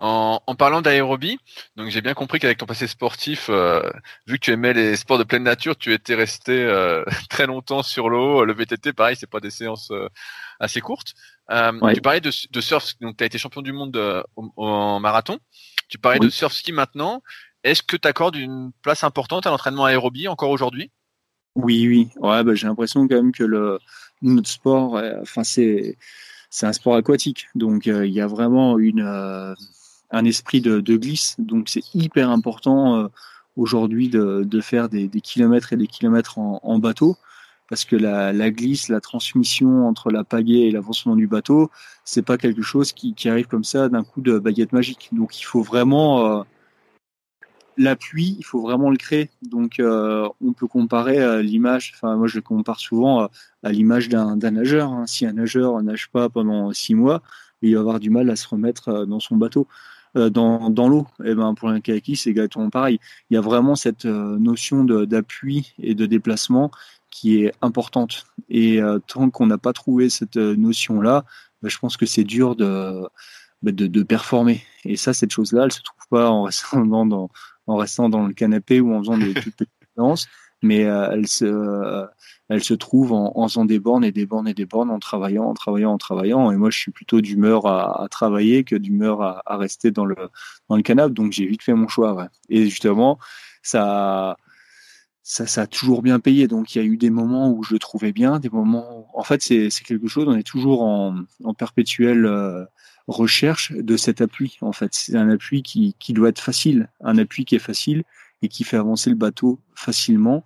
[0.00, 1.40] En, en, parlant d'aérobie,
[1.74, 3.82] donc j'ai bien compris qu'avec ton passé sportif, euh,
[4.28, 7.82] vu que tu aimais les sports de pleine nature, tu étais resté euh, très longtemps
[7.82, 8.44] sur l'eau.
[8.44, 10.08] Le VTT, pareil, c'est pas des séances euh,
[10.60, 11.14] assez courtes.
[11.50, 14.24] Tu parlais de, de surf, donc tu as été champion du monde
[14.56, 15.38] en marathon.
[15.88, 17.22] Tu parlais de surf ski maintenant.
[17.64, 20.92] Est-ce que tu accordes une place importante à l'entraînement aérobie encore aujourd'hui?
[21.56, 22.10] Oui, oui.
[22.20, 23.80] Ouais, bah, j'ai l'impression quand même que le
[24.22, 25.96] notre sport, enfin c'est
[26.50, 29.54] c'est un sport aquatique, donc il y a vraiment une
[30.10, 31.36] un esprit de, glisse.
[31.38, 33.08] Donc c'est hyper important euh,
[33.56, 37.16] aujourd'hui de, faire des, kilomètres et des kilomètres en, bateau
[37.68, 41.70] parce que la, glisse, la transmission entre la pagaie et l'avancement du bateau,
[42.04, 45.10] c'est pas quelque chose qui, arrive comme ça d'un coup de baguette magique.
[45.12, 46.42] Donc il faut vraiment euh,
[47.76, 49.28] l'appui, il faut vraiment le créer.
[49.42, 53.28] Donc euh, on peut comparer l'image, enfin moi je compare souvent
[53.62, 54.90] à, l'image d'un nageur.
[54.90, 55.06] Hein.
[55.06, 57.22] Si un nageur nage pas pendant six mois,
[57.60, 59.68] il va avoir du mal à se remettre dans son bateau.
[60.16, 61.06] Euh, dans, dans l'eau.
[61.22, 62.98] Et eh ben pour un kayaki, c'est exactement pareil.
[63.28, 66.70] Il y a vraiment cette euh, notion d'appui et de déplacement
[67.10, 68.24] qui est importante.
[68.48, 71.24] Et euh, tant qu'on n'a pas trouvé cette notion-là,
[71.62, 73.06] ben, je pense que c'est dur de,
[73.62, 74.62] ben, de, de, performer.
[74.84, 77.30] Et ça, cette chose-là, elle se trouve pas en restant dans,
[77.66, 80.26] en restant dans le canapé ou en faisant des toutes petites séances,
[80.62, 82.08] mais elle se
[82.48, 84.98] elle se trouve en, en, faisant des bornes et des bornes et des bornes, en
[84.98, 86.50] travaillant, en travaillant, en travaillant.
[86.50, 90.16] Et moi, je suis plutôt d'humeur à, travailler que d'humeur à, rester dans le
[90.68, 91.12] dans le canapé.
[91.12, 92.28] Donc, j'ai vite fait mon choix.
[92.48, 93.18] Et justement,
[93.62, 94.36] ça,
[95.22, 96.48] ça, ça a toujours bien payé.
[96.48, 99.08] Donc, il y a eu des moments où je le trouvais bien, des moments.
[99.14, 100.26] En fait, c'est quelque chose.
[100.28, 102.64] On est toujours en, en perpétuelle euh,
[103.08, 104.56] recherche de cet appui.
[104.62, 108.04] En fait, c'est un appui qui, qui doit être facile, un appui qui est facile
[108.42, 110.44] et qui fait avancer le bateau facilement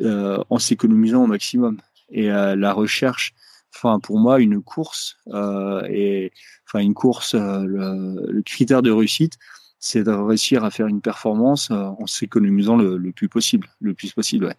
[0.00, 1.80] euh, en s'économisant au maximum.
[2.10, 3.34] Et euh, la recherche
[3.74, 5.16] enfin pour moi une course
[5.88, 6.30] et
[6.66, 9.38] enfin une course le, critère de réussite
[9.78, 14.12] c'est de réussir à faire une performance en s'économisant le, le, plus possible le plus
[14.12, 14.56] possible ouais.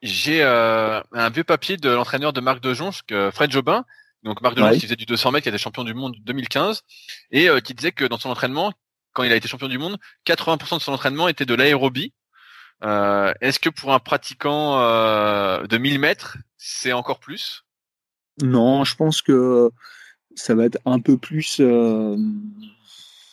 [0.00, 3.84] J'ai un vieux papier de l'entraîneur de Marc Dejonge, Fred Jobin,
[4.22, 6.84] donc Marc Dejonge qui faisait du 200 mètres, qui était champion du monde 2015,
[7.32, 8.72] et qui disait que dans son entraînement,
[9.12, 12.12] quand il a été champion du monde, 80% de son entraînement était de l'aérobie.
[12.84, 17.64] Euh, Est-ce que pour un pratiquant euh, de 1000 mètres, c'est encore plus?
[18.42, 19.70] Non, je pense que
[20.36, 22.16] ça va être un peu plus, euh,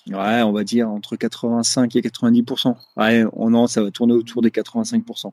[0.07, 2.75] ouais, on va dire entre 85 et 90%.
[2.97, 5.31] Ouais, on, non, ça va tourner autour des 85%.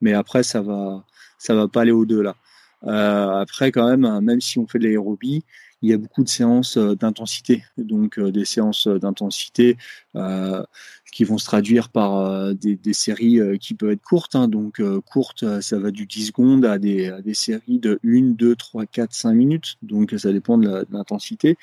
[0.00, 1.04] Mais après, ça va,
[1.48, 2.34] va pas aller au-delà.
[2.84, 5.44] Après, quand même, même si on fait de l'aérobie,
[5.82, 9.76] il y a beaucoup de séances euh, d'intensité, donc euh, des séances d'intensité
[10.14, 10.62] euh,
[11.12, 14.34] qui vont se traduire par des, séries qui peuvent être courtes.
[14.34, 14.48] Hein.
[14.48, 19.12] donc courtes, ça va du 10 secondes à des, séries de 1, 2, 3, 4,
[19.12, 19.76] 5 minutes.
[19.82, 21.58] Donc ça dépend de l'intensité.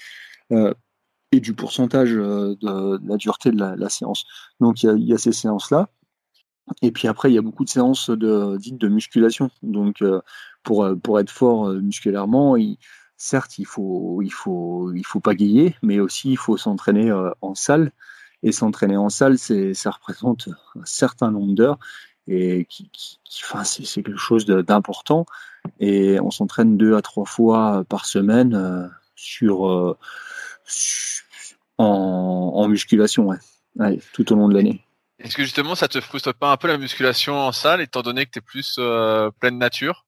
[0.51, 4.25] et du pourcentage de, la dureté de la, séance.
[4.60, 5.89] Donc il y a, ces séances-là.
[6.84, 9.49] Et puis après, il y a beaucoup de séances dites de musculation.
[9.63, 10.03] Donc
[10.62, 12.55] pour, pour être fort musculairement,
[13.19, 17.53] certes, il faut, il faut, il faut pagayer, mais aussi il faut s'entraîner euh, en
[17.53, 17.91] salle.
[18.41, 21.77] Et s'entraîner en salle, c'est, ça représente un certain nombre d'heures
[22.25, 25.25] et qui, qui, enfin, c'est, quelque chose d'important.
[25.82, 29.97] Et on s'entraîne deux à trois fois par semaine euh, sur, euh,
[31.77, 33.27] en, en, musculation,
[33.75, 33.99] ouais.
[34.13, 34.86] tout au long de l'année.
[35.19, 38.25] Est-ce que justement ça te frustre pas un peu la musculation en salle, étant donné
[38.25, 38.79] que tu es plus
[39.39, 40.05] pleine nature?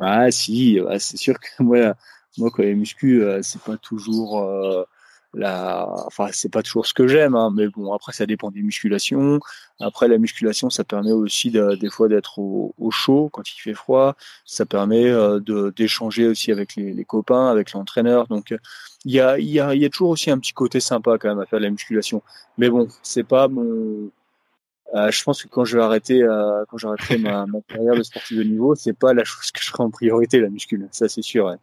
[0.00, 1.96] Ah si, c'est sûr que moi
[2.38, 4.84] moi, quand les muscu, euh, c'est pas toujours euh,
[5.34, 8.62] la, enfin, c'est pas toujours ce que j'aime, hein, mais bon, après, ça dépend des
[8.62, 9.40] musculations.
[9.80, 14.16] Après, la musculation, ça permet aussi des fois d'être au, chaud quand il fait froid.
[14.44, 18.28] Ça permet euh, de d'échanger aussi avec les, les copains, avec l'entraîneur.
[18.28, 18.54] Donc,
[19.04, 21.40] il y a, y, a, y a toujours aussi un petit côté sympa quand même
[21.40, 22.22] à faire de la musculation.
[22.58, 24.10] Mais bon, c'est pas mon
[24.94, 28.02] euh, je pense que quand je vais arrêter, euh, quand j'arrêterai ma, ma carrière de
[28.02, 30.88] sportif de niveau, c'est pas la chose que je ferai en priorité, la muscule.
[30.92, 31.46] Ça, c'est sûr.
[31.46, 31.56] Ouais.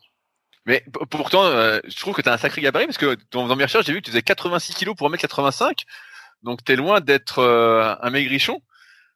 [0.66, 3.64] Mais pourtant, euh, je trouve que tu as un sacré gabarit parce que dans, mes
[3.64, 5.86] recherches, j'ai vu que tu faisais 86 kilos pour 1m85.
[6.44, 8.62] Donc, tu es loin d'être euh, un maigrichon.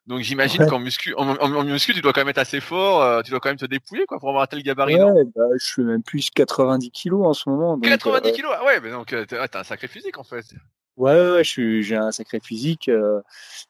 [0.06, 3.02] Donc, j'imagine qu'en muscu, en, muscu, tu dois quand même être assez fort.
[3.02, 4.96] Euh, tu dois quand même te dépouiller quoi, pour avoir un tel gabarit.
[4.96, 7.78] Ouais, bah, je fais même plus 90 kilos en ce moment.
[7.78, 10.44] 90 kilos Ah ouais, mais donc tu as un sacré physique en fait.
[10.96, 12.90] Ouais, ouais, j'ai un sacré physique,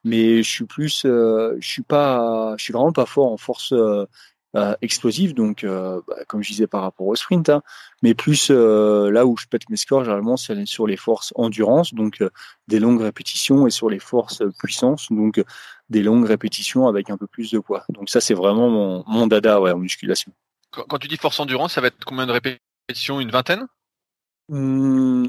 [0.04, 4.06] mais je suis plus, je suis pas, je suis vraiment pas fort en force euh,
[4.80, 7.62] explosif, donc euh, bah, comme je disais par rapport au sprint, hein,
[8.02, 11.94] mais plus euh, là où je pète mes scores généralement c'est sur les forces endurance,
[11.94, 12.22] donc
[12.68, 15.42] des longues répétitions, et sur les forces puissance, donc
[15.90, 17.84] des longues répétitions avec un peu plus de poids.
[17.90, 20.32] Donc ça c'est vraiment mon, mon dada ouais, en musculation.
[20.70, 23.20] Quand, tu dis force endurance, ça va être combien de répétitions?
[23.20, 23.66] Une vingtaine?
[24.48, 25.28] Mmh,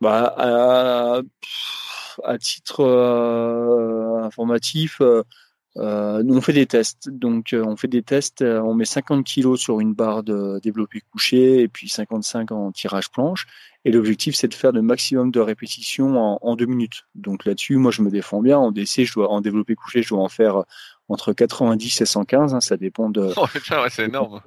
[0.00, 1.20] bah, à,
[2.24, 2.84] à titre
[4.24, 5.22] informatif, euh,
[5.78, 7.08] nous, on fait des tests.
[7.08, 8.42] Donc, euh, on fait des tests.
[8.42, 12.72] Euh, on met 50 kilos sur une barre de développé couché et puis 55 en
[12.72, 13.46] tirage planche.
[13.84, 17.06] Et l'objectif, c'est de faire le maximum de répétitions en, en deux minutes.
[17.14, 18.58] Donc là-dessus, moi, je me défends bien.
[18.58, 20.64] En DC, je dois en développé couché, je dois en faire
[21.08, 22.54] entre 90 et 115.
[22.54, 23.32] Hein, ça dépend de.
[23.36, 23.46] Oh,
[23.90, 24.40] c'est énorme.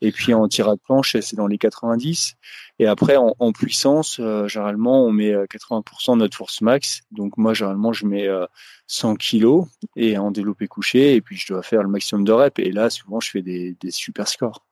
[0.00, 2.34] Et puis en tirage planche, c'est dans les 90.
[2.78, 7.02] Et après, en, en puissance, euh, généralement, on met 80% euh, de notre force max.
[7.10, 8.28] Donc moi, généralement, je mets
[8.86, 11.14] 100 euh, kilos et en développé couché.
[11.14, 12.58] Et puis je dois faire le maximum de reps.
[12.58, 14.64] Et là, souvent, je fais des, des super scores.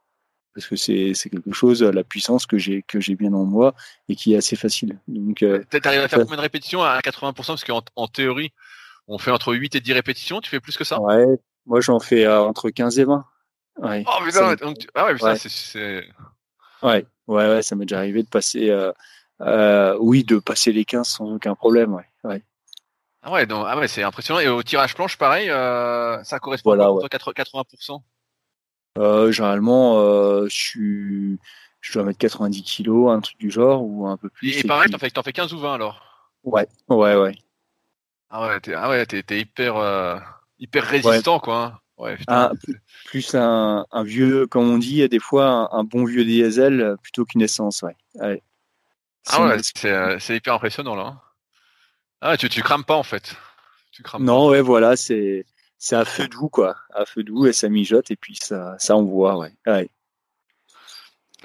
[0.55, 3.75] Parce que c'est quelque chose, la puissance que j'ai que j'ai bien en moi
[4.11, 4.99] et qui est assez facile.
[5.09, 8.53] Donc, euh, arrives à faire combien de répétitions à 80% Parce qu'en en théorie,
[9.09, 10.43] on fait entre 8 et 10 répétitions.
[10.43, 11.01] Tu fais plus que ça?
[11.01, 11.25] Ouais,
[11.65, 13.25] moi j'en fais entre 15 et 20.
[13.79, 16.07] Ouais, oh putain, donc, ah ouais, putain, c'est.
[16.83, 18.93] Ouais, ouais, ouais, ça m'est déjà arrivé de passer, euh,
[19.41, 22.07] euh, oui, de passer les 15 sans aucun problème, ouais.
[22.25, 22.43] ouais.
[23.23, 24.41] Ah ouais, donc, ah ouais, c'est impressionnant.
[24.41, 28.03] Et au tirage planche, pareil, euh, ça correspond voilà, à 80%.
[28.99, 29.97] Euh, généralement,
[30.45, 31.39] je suis,
[31.81, 34.59] je dois mettre 90 kilos, un truc du genre, ou un peu plus.
[34.59, 36.01] Et, pareil, t'en fais, fais 15 ou 20 alors?
[36.45, 37.37] Ouais, ouais, ouais.
[38.29, 39.07] Ah ouais, t'es, ah ouais,
[40.59, 41.65] hyper résistant, quoi.
[41.65, 41.79] Hein.
[42.03, 42.19] Ouais,
[43.05, 47.25] plus un, un, vieux, comme on dit, des fois un, bon vieux diesel euh, plutôt
[47.25, 47.97] qu'une essence, ouais.
[49.31, 51.05] Ah ouais, euh, c'est hyper impressionnant là.
[51.05, 51.21] Hein.
[52.21, 53.37] Ah, tu, tu crames pas en fait.
[53.93, 55.47] Tu crames non, ouais, voilà, c'est
[55.79, 58.97] c'est à feu doux quoi, à feu doux et ça mijote et puis ça ça
[58.97, 59.53] envoie, ouais.
[59.69, 59.89] ouais.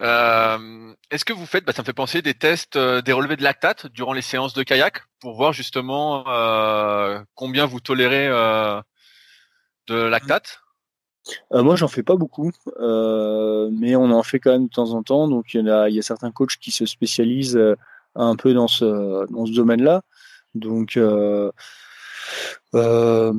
[0.02, 3.36] Euh, Est-ce que vous faites, bah, ça me fait penser des tests, euh, des relevés
[3.36, 8.28] de lactate durant les séances de kayak pour voir justement euh, combien vous tolérez
[9.88, 10.62] de lactate?
[11.52, 14.92] Euh, Moi, j'en fais pas beaucoup, euh, mais on en fait quand même de temps
[14.92, 15.28] en temps.
[15.28, 17.60] Donc, il y, a, certains coachs qui se spécialisent
[18.16, 20.02] un peu dans ce, dans ce domaine-là.
[20.56, 21.52] Donc, euh,
[22.76, 23.34] euh,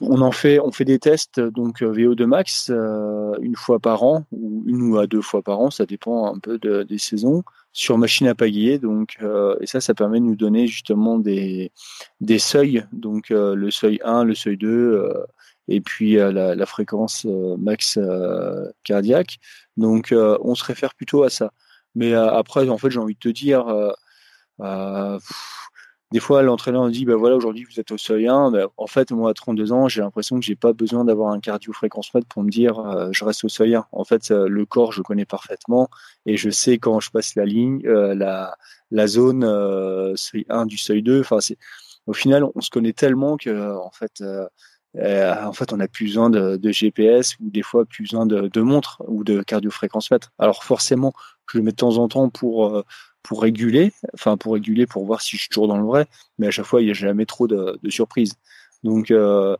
[0.00, 2.70] on en fait, on fait des tests donc euh, VO2 max
[3.40, 6.38] une fois par an ou une ou à deux fois par an, ça dépend un
[6.38, 7.42] peu des saisons
[7.72, 8.78] sur machine à pagayer.
[8.78, 9.18] Donc,
[9.60, 11.72] et ça, ça permet de nous donner justement des,
[12.20, 12.84] des seuils.
[12.92, 15.12] Donc, le seuil 1, le seuil 2,
[15.68, 17.24] et puis la, la, fréquence
[17.58, 17.98] max
[18.84, 19.38] cardiaque.
[19.76, 21.52] Donc, on se réfère plutôt à ça.
[21.94, 23.92] Mais après, en fait, j'ai envie de te dire,
[24.60, 25.18] euh,
[26.12, 28.52] des fois, l'entraîneur dit, bah voilà, aujourd'hui vous êtes au seuil 1.
[28.76, 32.26] en fait, moi, à 32 ans, j'ai l'impression que j'ai pas besoin d'avoir un cardio-fréquence-mètre
[32.28, 33.86] pour me dire, euh, je reste au seuil 1.
[33.92, 35.88] En fait, euh, le corps, je connais parfaitement
[36.26, 38.56] et je sais quand je passe la ligne, la,
[39.06, 39.42] zone
[40.16, 41.20] seuil 1 du seuil 2.
[41.20, 41.38] Enfin,
[42.06, 44.22] au final, on se connaît tellement que, en fait,
[44.98, 48.48] en fait, on n'a plus besoin de, de, GPS ou des fois plus besoin de,
[48.48, 50.32] de montre ou de cardio-fréquence-mètre.
[50.38, 51.12] Alors forcément,
[51.50, 52.82] je le mets de temps en temps pour
[53.22, 56.06] pour réguler, enfin pour réguler, pour voir si je suis toujours dans le vrai,
[56.38, 58.34] mais à chaque fois, il n'y a jamais trop de, de surprises.
[58.82, 59.56] Donc, euh,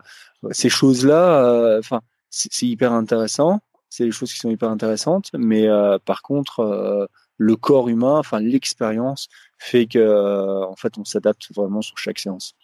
[0.51, 5.69] ces choses-là, euh, enfin, c'est hyper intéressant, c'est des choses qui sont hyper intéressantes, mais
[5.69, 11.53] euh, par contre, euh, le corps humain, enfin l'expérience, fait que, en fait, on s'adapte
[11.55, 12.55] vraiment sur chaque séance.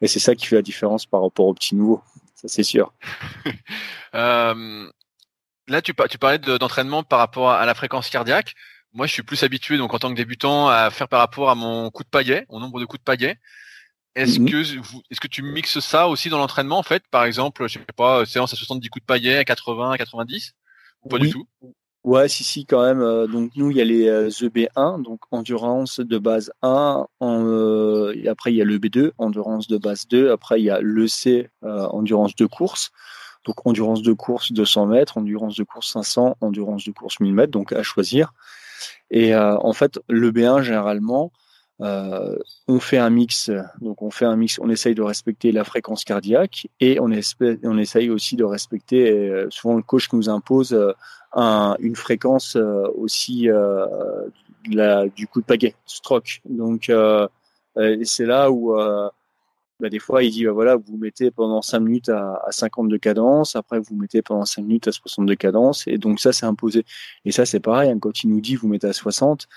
[0.00, 2.02] Et c'est ça qui fait la différence par rapport au petit nouveau,
[2.34, 2.92] ça c'est sûr.
[4.12, 4.54] là,
[5.82, 8.54] tu, tu parlais d'entraînement par rapport à la fréquence cardiaque.
[8.92, 11.54] Moi, je suis plus habitué, donc en tant que débutant, à faire par rapport à
[11.54, 13.38] mon coup de paillet, au nombre de coups de paillet.
[14.14, 14.48] Est-ce mhm.
[14.48, 14.62] que
[15.10, 17.02] est-ce que tu mixes ça aussi dans l'entraînement en fait?
[17.10, 20.54] Par exemple, je sais pas, séance à 70 coups de paillet, à 80, à 90
[21.02, 21.48] ou pas du tout?
[22.04, 23.00] Ouais, si, si, quand même.
[23.00, 27.06] Euh, donc nous, il y a les EB1, donc endurance de base 1.
[27.20, 30.30] En, et après, il y a le B2, endurance de base 2.
[30.30, 32.90] Après, il y a l'EC, euh, endurance de course.
[33.46, 37.52] Donc endurance de course 200 mètres, endurance de course 500, endurance de course 1000 mètres.
[37.52, 38.34] Donc à choisir.
[39.10, 41.32] Et euh, en fait, le B1, généralement,
[41.80, 42.36] euh,
[42.68, 46.04] on fait un mix, donc on fait un mix, on essaye de respecter la fréquence
[46.04, 50.78] cardiaque et on, essaye aussi de respecter, euh, souvent le coach nous impose
[51.32, 52.56] un, une fréquence
[52.96, 53.48] aussi
[54.66, 56.42] du coup de pagaie, stroke.
[56.48, 56.92] Donc
[58.04, 58.76] c'est là où
[59.80, 62.88] bah, des fois, il dit, bah, voilà, vous mettez pendant 5 minutes à, à 50
[62.88, 66.32] de cadence, après vous mettez pendant 5 minutes à 60 de cadence, et donc ça,
[66.32, 66.84] c'est imposé.
[67.24, 69.48] Et ça, c'est pareil, hein, quand il nous dit, vous mettez à 60,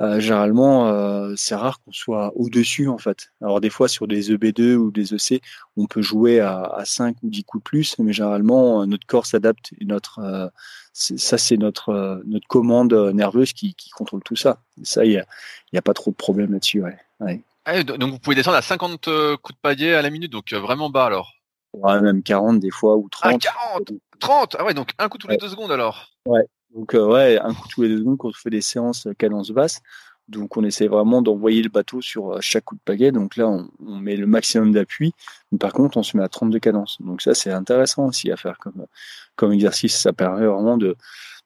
[0.00, 3.28] euh, généralement, euh, c'est rare qu'on soit au-dessus, en fait.
[3.40, 5.40] Alors, des fois, sur des EB2 ou des EC,
[5.76, 9.06] on peut jouer à, à 5 ou 10 coups de plus, mais généralement, euh, notre
[9.06, 10.48] corps s'adapte, et notre, euh,
[10.92, 14.58] ça, c'est notre, notre commande nerveuse qui, qui contrôle tout ça.
[14.80, 15.26] Et ça, il n'y a,
[15.72, 16.96] y a pas trop de problème là-dessus, ouais.
[17.20, 17.42] ouais.
[17.66, 20.52] Ah, donc vous pouvez descendre à 50 euh, coups de palier à la minute, donc
[20.52, 21.32] vraiment bas alors?
[21.72, 23.32] Ouais, même 40 des fois ou 30.
[23.34, 26.10] Ah 40 30 Ah ouais, donc un coup tous les deux secondes alors?
[26.26, 29.08] Ouais, donc euh, ouais, un coup tous les deux secondes quand on fait des séances
[29.18, 29.80] cadence basse.
[30.28, 33.12] Donc on essaie vraiment d'envoyer le bateau sur chaque coup de pagaie.
[33.12, 35.12] Donc là, on, met le maximum d'appui.
[35.52, 36.96] Mais par contre, on se met à 32 cadences.
[37.00, 38.86] Donc ça, c'est intéressant aussi à faire comme,
[39.36, 39.96] comme exercice.
[39.98, 40.96] Ça permet vraiment de,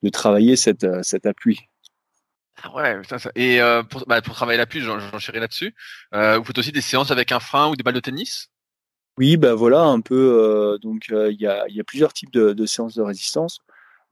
[0.03, 1.69] de travailler cette, cet appui.
[2.63, 3.31] Ah ouais, putain, ça.
[3.35, 5.75] Et euh, pour, bah, pour travailler l'appui, j'en chéris là-dessus.
[6.15, 8.51] Euh, vous faites aussi des séances avec un frein ou des balles de tennis?
[9.17, 10.15] Oui, bah voilà, un peu.
[10.15, 13.61] Euh, donc il y, a, y a plusieurs types de, de séances de résistance.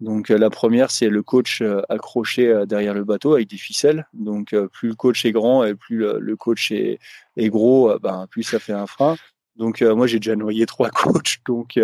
[0.01, 4.07] Donc la première, c'est le coach accroché derrière le bateau avec des ficelles.
[4.13, 6.99] Donc plus le coach est grand et plus le, coach est,
[7.37, 9.17] est gros, ben, plus ça fait un frein.
[9.57, 11.81] Donc moi j'ai déjà noyé trois coachs, donc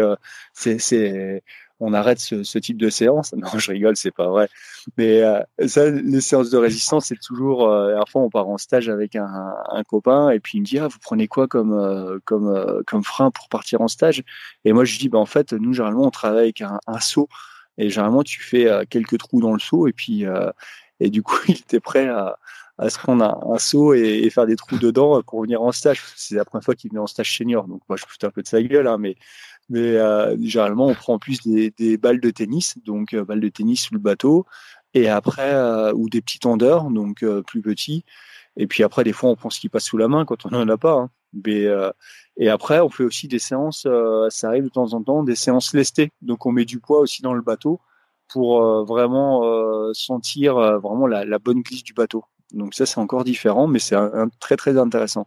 [0.53, 1.42] c'est
[1.83, 3.33] on arrête ce, type de séance.
[3.42, 4.48] Non, je rigole, c'est pas vrai.
[4.96, 7.68] Mais euh, ça, les séances de résistance, c'est toujours.
[7.68, 10.98] Euh, on part en stage avec un, copain et puis il me dit ah, vous
[11.01, 14.22] prenez quoi comme euh, comme euh, comme frein pour partir en stage?
[14.64, 17.29] Et moi, je dis bah en fait, nous généralement, on travaille avec un, un seau
[17.78, 20.24] et généralement, tu fais quelques trous dans le seau et puis
[21.00, 22.38] et du coup, il était prêt à
[22.78, 26.02] à se prendre un, un seau et, faire des trous dedans pour venir en stage.
[26.16, 28.42] C'est la première fois qu'il venait en stage senior, donc moi je foutais un peu
[28.42, 29.16] de sa gueule, hein, mais
[29.68, 33.48] mais euh, généralement, on prend en plus des, balles de tennis, donc euh, balles de
[33.48, 34.46] tennis sous le bateau,
[34.94, 38.04] et après, euh, ou des petits tendeurs, donc euh, plus petits.
[38.56, 40.50] Et puis après, des fois, on prend ce qui passe sous la main quand on
[40.50, 40.92] n'en a pas.
[40.92, 41.10] Hein.
[41.33, 41.66] Mais,
[42.37, 43.87] et après, on fait aussi des séances,
[44.30, 46.10] ça arrive de temps en temps, des séances lestées.
[46.20, 47.80] Donc on met du poids aussi dans le bateau
[48.28, 49.42] pour vraiment
[49.94, 52.24] sentir vraiment la, la, bonne glisse du bateau.
[52.52, 55.26] Donc ça, c'est encore différent, mais c'est un, un très très intéressant.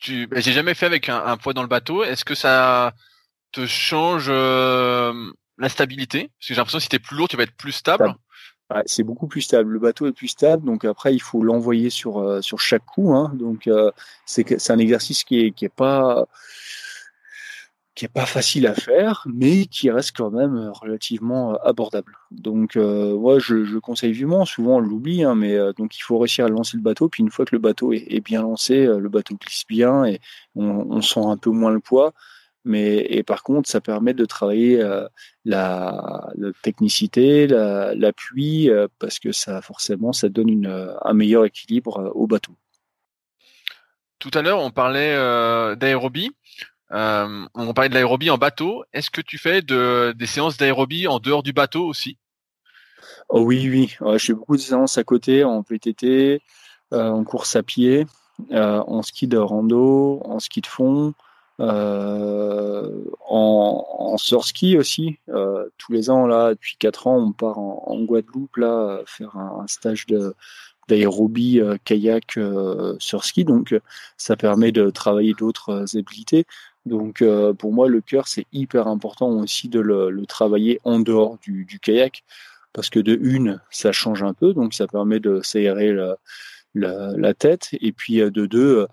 [0.00, 2.02] Tu, j'ai jamais fait avec un, un, poids dans le bateau.
[2.02, 2.94] Est-ce que ça
[3.52, 6.30] te change euh, la stabilité?
[6.38, 8.14] Parce que j'ai l'impression que si t'es plus lourd, tu vas être plus stable.
[8.70, 9.72] Ouais, c'est beaucoup plus stable.
[9.72, 13.12] Le bateau est plus stable, donc après il faut l'envoyer sur euh, chaque coup.
[13.14, 13.32] Hein.
[13.34, 13.90] Donc euh,
[14.26, 16.26] c'est un exercice qui est pas
[18.26, 22.16] facile à faire, mais qui reste quand même relativement abordable.
[22.30, 24.44] Donc, moi, je, je, conseille vivement.
[24.44, 27.08] Souvent, on l'oublie, hein, mais donc il faut réussir à lancer le bateau.
[27.08, 30.20] Puis une fois que le bateau est, bien lancé, le bateau glisse bien et
[30.54, 32.14] on, sent un peu moins le poids.
[32.64, 34.78] Mais et par contre, ça permet de travailler
[35.44, 42.26] la, la, technicité, l'appui, parce que ça forcément, ça donne une, un meilleur équilibre au
[42.26, 42.54] bateau.
[44.20, 46.30] Tout à l'heure, on parlait euh, d'aérobie.
[46.92, 48.84] Euh, on parlait de l'aérobie en bateau.
[48.92, 52.18] Est-ce que tu fais de, des séances d'aérobie en dehors du bateau aussi?
[53.30, 53.96] Oh Oui, oui.
[54.18, 56.42] je fais beaucoup de séances à côté, en PTT,
[56.92, 58.06] euh, en course à pied,
[58.52, 61.14] euh, en ski de rando, en ski de fond,
[61.60, 65.18] euh, en, en surski aussi.
[65.78, 70.06] tous les ans, là, depuis quatre ans, on part en, Guadeloupe là faire un, stage
[70.88, 73.44] d'aérobie euh, kayak euh, sur ski.
[73.44, 73.80] Donc, euh,
[74.16, 76.46] ça permet de travailler d'autres habilités.
[76.86, 77.22] Donc,
[77.58, 82.24] pour moi, le cœur, c'est hyper important aussi de le, travailler en dehors du, kayak.
[82.72, 85.94] Parce que de une, ça change un peu, donc ça permet de s'aérer
[86.74, 87.68] la, tête.
[87.82, 88.86] Et puis de deux,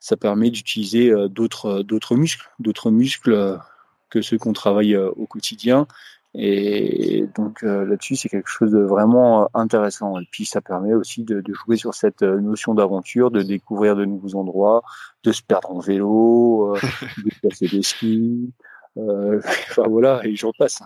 [0.00, 3.60] ça permet d'utiliser d'autres d'autres muscles, d'autres muscles
[4.08, 5.86] que ceux qu'on travaille au quotidien
[6.34, 10.18] et donc euh, là-dessus, c'est quelque chose de vraiment euh, intéressant.
[10.20, 13.96] Et puis ça permet aussi de, de jouer sur cette euh, notion d'aventure, de découvrir
[13.96, 14.82] de nouveaux endroits,
[15.24, 16.76] de se perdre en vélo,
[17.18, 18.52] de passer des skis.
[18.96, 20.82] enfin voilà, et j'en passe.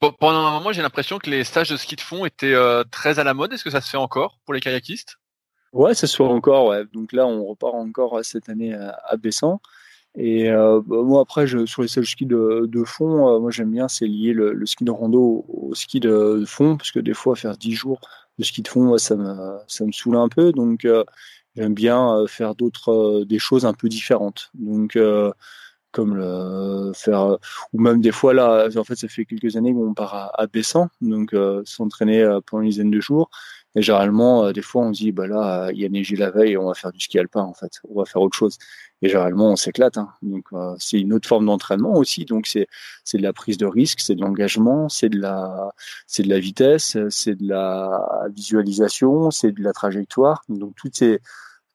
[0.00, 2.56] Bon, pendant un moment, j'ai l'impression que les stages de ski de fond étaient
[2.90, 3.52] très à la mode.
[3.52, 5.19] Est-ce que ça se fait encore pour les kayakistes?
[5.72, 6.68] Ouais, se fait encore.
[6.68, 6.84] Ouais.
[6.92, 9.60] Donc là, on repart encore cette année à, à Bessan.
[10.16, 13.86] Et euh, bah, moi après, sur les seuls skis de, fond, euh, moi j'aime bien
[13.88, 17.56] c'est lier le, ski de rando au, ski de, fond, parce que des fois faire
[17.56, 18.00] 10 jours
[18.38, 20.52] de ski de fond, ça me ça saoule un peu.
[20.52, 21.04] Donc euh,
[21.56, 24.50] j'aime bien euh, faire d'autres des choses un peu différentes.
[24.54, 24.98] Donc
[25.92, 27.38] comme le faire
[27.72, 30.46] ou même des fois là en fait ça fait quelques années qu'on part à, à
[30.46, 33.28] Bessan donc s'entraîner pendant une dizaine de jours
[33.76, 36.66] et généralement des fois on dit bah là il y a neigé la veille on
[36.66, 38.58] va faire du ski alpin en fait on va faire autre chose
[39.02, 39.96] et généralement, on s'éclate.
[39.98, 40.12] Hein.
[40.22, 42.24] Donc, euh, c'est une autre forme d'entraînement aussi.
[42.26, 42.66] Donc, c'est
[43.04, 45.72] c'est de la prise de risque, c'est de l'engagement, c'est de la
[46.06, 50.42] c'est de la vitesse, c'est de la visualisation, c'est de la trajectoire.
[50.48, 51.20] Donc, toutes ces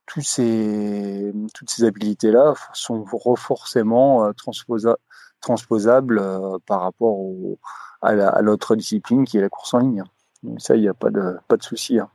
[0.06, 3.06] tous ces toutes ces habilités là sont
[3.38, 4.98] forcément euh, transposa
[5.42, 7.60] transposables euh, par rapport au,
[8.02, 10.04] à l'autre discipline qui est la course en ligne.
[10.58, 12.00] Ça, il n'y a pas de pas de souci.
[12.00, 12.10] Hein.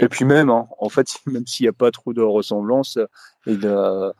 [0.00, 2.98] Et puis même, hein, en fait, même s'il n'y a pas trop de ressemblance
[3.46, 4.12] et de,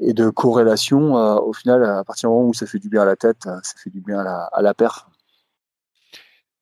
[0.00, 3.02] et de corrélation, euh, au final, à partir du moment où ça fait du bien
[3.02, 5.06] à la tête, euh, ça fait du bien à la, à la perf.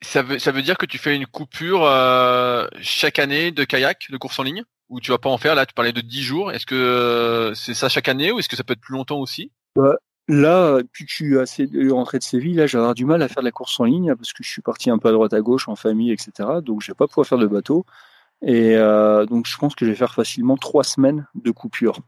[0.02, 4.10] Ça veut, ça veut dire que tu fais une coupure euh, chaque année de kayak,
[4.10, 4.64] de course en ligne?
[4.90, 5.54] Ou tu vas pas en faire?
[5.54, 6.52] Là, tu parlais de 10 jours.
[6.52, 9.50] Est-ce que c'est ça chaque année ou est-ce que ça peut être plus longtemps aussi?
[10.26, 13.28] Là, depuis que je suis assez rentré de Séville, là, j'ai avoir du mal à
[13.28, 15.34] faire de la course en ligne parce que je suis parti un peu à droite
[15.34, 16.60] à gauche en famille, etc.
[16.62, 17.84] Donc, je vais pas pouvoir faire de bateau.
[18.42, 21.98] Et euh, donc, je pense que je vais faire facilement trois semaines de coupure.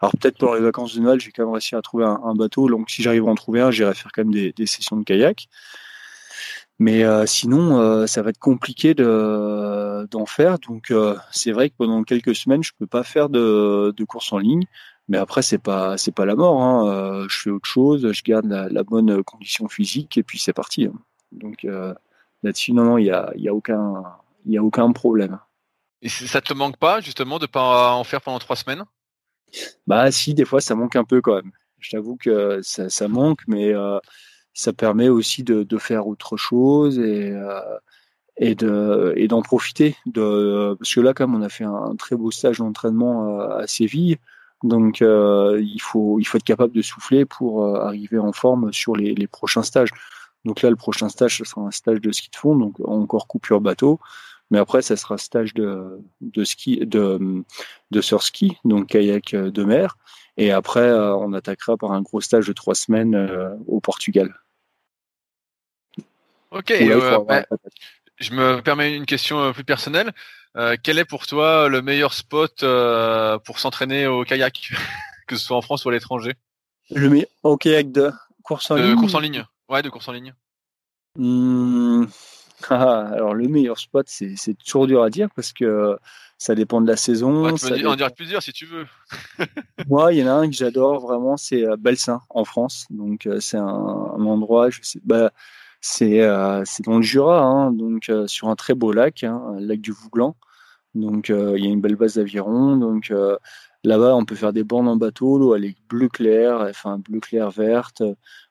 [0.00, 2.68] Alors, peut-être pour les vacances de Noël, j'ai quand même réussi à trouver un, bateau.
[2.68, 5.48] Donc, si j'arrive à en trouver un, j'irai faire quand même des, sessions de kayak.
[6.78, 10.58] Mais euh, sinon, euh, ça va être compliqué de d'en faire.
[10.58, 14.32] Donc, euh, c'est vrai que pendant quelques semaines, je peux pas faire de, de course
[14.32, 14.64] en ligne.
[15.08, 16.62] Mais après, c'est pas c'est pas la mort.
[16.62, 16.88] Hein.
[16.88, 20.52] Euh, je fais autre chose, je garde la, la bonne condition physique et puis c'est
[20.52, 20.86] parti.
[20.86, 20.94] Hein.
[21.32, 21.66] Donc
[22.42, 24.02] là-dessus, non, non, il y a il y a aucun
[24.46, 25.38] il y a aucun problème.
[26.02, 28.84] Et ça te manque pas justement de pas en faire pendant trois semaines?
[29.86, 31.52] Bah si, des fois ça manque un peu quand même.
[31.78, 33.98] Je t'avoue que ça, ça, manque, mais euh,
[34.54, 37.60] ça permet aussi de, de, faire autre chose et euh,
[38.38, 39.96] et de et d'en profiter.
[40.06, 43.66] De parce que là, comme on a fait un, très beau stage d'entraînement euh, à
[43.66, 44.16] Séville,
[44.64, 48.72] donc euh, il faut il faut être capable de souffler pour euh, arriver en forme
[48.72, 49.90] sur les, les prochains stages.
[50.44, 53.28] Donc là, le prochain stage, ce sera un stage de ski de fond, donc encore
[53.28, 54.00] coupure bateau.
[54.50, 57.44] Mais après, ça sera stage de, de ski, de,
[57.90, 59.96] de ski, donc kayak de mer.
[60.36, 64.34] Et après, euh, on attaquera par un gros stage de trois semaines euh, au Portugal.
[66.50, 66.72] Ok.
[67.26, 67.46] Bah,
[68.16, 70.12] je me permets une question euh, plus personnelle.
[70.82, 72.64] Quel est pour toi le meilleur spot
[73.44, 74.70] pour s'entraîner au kayak,
[75.26, 76.34] que ce soit en France ou à l'étranger?
[76.90, 78.10] Le meilleur au kayak de
[78.42, 78.96] course en ligne.
[78.96, 79.44] Course en ligne.
[79.68, 80.34] Ouais, de course en ligne.
[81.16, 82.06] Mmh.
[82.70, 85.98] Ah, alors le meilleur spot, c'est toujours dur à dire parce que
[86.38, 87.54] ça dépend de la saison.
[87.54, 88.86] tu peux en dire plusieurs si tu veux.
[89.88, 92.86] Moi, il y en a un que j'adore vraiment, c'est euh, Belsin en France.
[92.90, 95.32] Donc euh, c'est un, endroit, je sais, bah,
[95.84, 99.92] c'est euh, dans le Jura, hein, donc sur un très beau lac, hein, lac du
[99.92, 100.36] Vouglan.
[100.94, 103.12] Donc il y a une belle base d'aviron, donc
[103.84, 107.50] Là-bas, on peut faire des bornes en bateau, l'eau est bleu clair, enfin bleu clair
[107.50, 108.02] verte.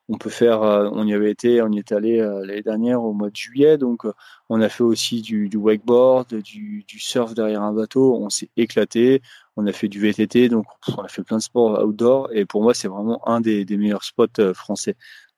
[0.08, 3.02] On peut faire, euh, on y avait été, on y est allé euh, l'année dernière
[3.02, 4.12] au mois de juillet, donc euh,
[4.48, 8.16] on a fait aussi du, wakeboard, du, surf derrière un bateau.
[8.16, 9.22] On s'est éclaté,
[9.56, 10.66] on a fait du VTT, donc
[10.96, 12.28] on a fait plein de sports outdoor.
[12.32, 14.94] Et pour moi, c'est vraiment un des, meilleurs spots français.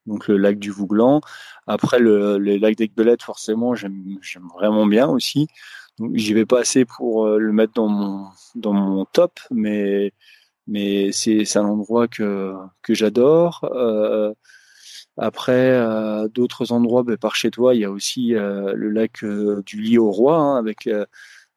[0.07, 1.21] Donc le lac du Vouglan.
[1.67, 4.19] Après le, le lac d'Aigbelette, forcément, j'aime
[4.55, 5.49] vraiment bien aussi.
[6.15, 10.13] J'y vais pas assez pour le mettre dans mon dans mon top, mais
[10.67, 13.69] mais c'est un endroit que que j'adore.
[13.73, 14.33] Euh,
[15.19, 19.25] après, euh, d'autres endroits, ben, par chez toi, il y a aussi euh, le lac
[19.25, 20.89] euh, du Lit au Roi, hein, avec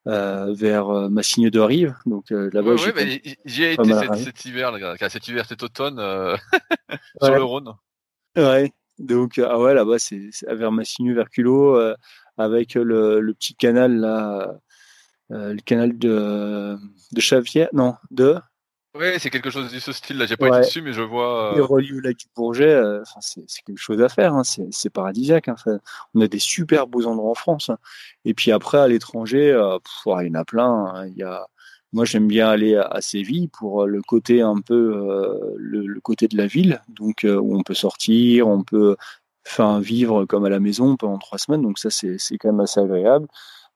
[0.05, 1.95] vers Massigne de Rive.
[2.05, 5.97] Donc là-bas, ouais, ouais, j'y ai été cet, cet, hiver, là, cet hiver, cet automne,
[7.21, 7.73] sur le Rhône.
[8.39, 8.73] Ouais.
[8.97, 11.79] Donc ah ouais, là-bas, c'est vers Massigneux, vers Culot,
[12.37, 14.59] avec le, le, petit canal là,
[15.29, 16.77] le canal de
[17.11, 18.37] de Chavière, non, de?
[18.95, 20.25] Oui, c'est quelque chose de ce style-là.
[20.25, 21.53] J'ai pas été dessus, mais je vois.
[21.53, 21.57] Euh...
[21.57, 24.33] Et relié au lac du Bourget, euh, c'est quelque chose à faire.
[24.33, 24.41] Hein.
[24.43, 25.47] C'est paradisiaque.
[25.47, 25.55] Hein.
[26.15, 27.69] on a des super beaux endroits en France.
[27.69, 27.77] Hein.
[28.25, 29.77] Et puis après, à l'étranger, euh,
[30.07, 30.71] il y en a plein.
[30.71, 31.07] Hein.
[31.07, 31.47] Il y a...
[31.93, 36.01] Moi, j'aime bien aller à, Séville pour euh, le côté un peu euh, le, le,
[36.01, 38.95] côté de la ville, donc où on peut sortir, on peut
[39.47, 41.61] enfin vivre comme à la maison pendant trois semaines.
[41.61, 43.27] Donc ça, c'est quand même assez agréable.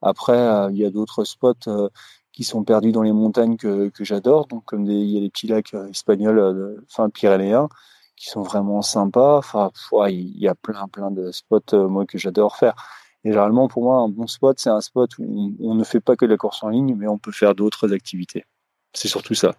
[0.02, 1.90] Après, il y a d'autres spots
[2.34, 4.46] qui sont perdus dans les montagnes que, que j'adore.
[4.48, 7.68] Donc, comme des, il y a des petits lacs euh, espagnols, euh, enfin pyrénéens,
[8.16, 9.38] qui sont vraiment sympas.
[9.38, 9.70] Enfin,
[10.08, 12.74] il y a plein, plein de spots euh, moi que j'adore faire.
[13.24, 16.14] Et généralement, pour moi, un bon spot, c'est un spot où on, ne fait pas
[16.14, 18.44] que de la course en ligne, mais on peut faire d'autres activités.
[18.92, 19.54] C'est surtout ça.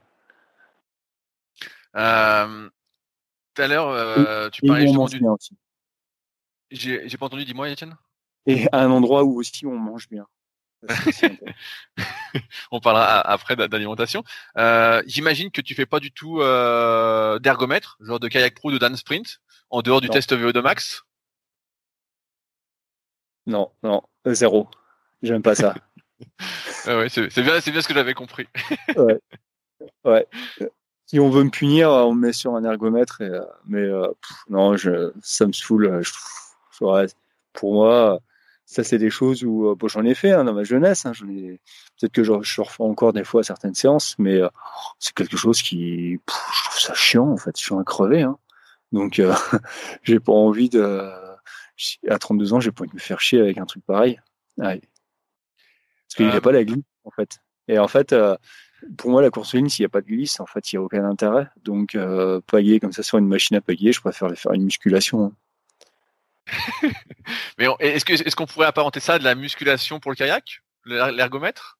[1.95, 2.70] Euh,
[3.53, 5.57] tout à l'heure, tu parlais justement du.
[6.72, 7.95] J'ai pas entendu, dis-moi, Étienne.
[8.45, 10.28] Et à un endroit où aussi on mange bien.
[12.72, 14.24] on parlera après d'alimentation.
[14.57, 18.78] Euh, J'imagine que tu fais pas du tout euh, d'ergomètre, genre de kayak pro de
[18.78, 19.39] Dan Sprint,
[19.70, 21.05] en dehors du test VO2 max?
[23.48, 24.68] Non, non, zéro.
[25.22, 25.76] J'aime pas ça.
[26.88, 28.48] ah ouais, c'est bien, c'est bien ce que j'avais compris.
[28.96, 29.20] ouais.
[30.06, 30.28] ouais.
[31.08, 33.22] Si on veut me punir, on me met sur un ergomètre.
[33.22, 34.08] Et, euh, mais euh,
[34.50, 36.02] non, je, ça me saoule.
[36.04, 36.12] Je,
[37.54, 38.20] pour moi,
[38.66, 41.06] ça c'est des choses où euh, bon, j'en ai fait hein, dans ma jeunesse.
[41.06, 41.60] Hein, j'en ai
[42.00, 44.50] peut-être que je, je refais encore des fois certaines séances, mais euh,
[45.00, 47.58] c'est quelque chose qui je trouve ça chiant en fait.
[47.58, 48.24] Je suis un crevé.
[48.24, 48.38] Hein.
[48.91, 49.34] Donc euh,
[50.04, 51.10] j'ai pas envie de
[52.07, 54.19] à 32 ans, j'ai pas envie de me faire chier avec un truc pareil.
[54.57, 54.80] Ouais.
[54.80, 57.39] Parce qu'il n'y a pas la glisse en fait.
[57.67, 58.13] Et en fait,
[58.97, 60.76] pour moi, la course en ligne, s'il n'y a pas de glisse, en fait, il
[60.76, 61.47] n'y a aucun intérêt.
[61.63, 65.26] Donc, euh, pailler comme ça sur une machine à pailler, je préfère faire une musculation.
[65.26, 65.32] Hein.
[67.57, 71.80] Mais est-ce qu'on pourrait apparenter ça à de la musculation pour le kayak, l'ergomètre?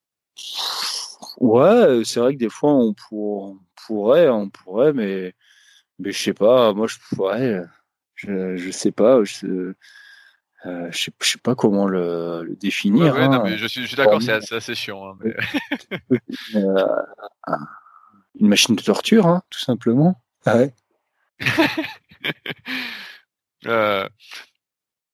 [1.38, 5.34] Ouais, c'est vrai que des fois on, pourrait, on pourrait, mais
[6.00, 6.74] mais je sais pas.
[6.74, 7.62] Moi, je pourrais,
[8.16, 9.24] je je sais pas.
[9.24, 9.74] Je,
[10.66, 13.14] euh, je, sais, pas comment le, définir.
[13.14, 13.42] Ouais, non, hein.
[13.44, 15.12] mais je suis, d'accord, c'est assez, chiant.
[15.12, 16.20] Hein, mais...
[16.56, 16.86] Euh,
[18.40, 20.22] une machine de torture, hein, tout simplement.
[20.46, 20.74] Ah ouais.
[23.66, 24.08] euh,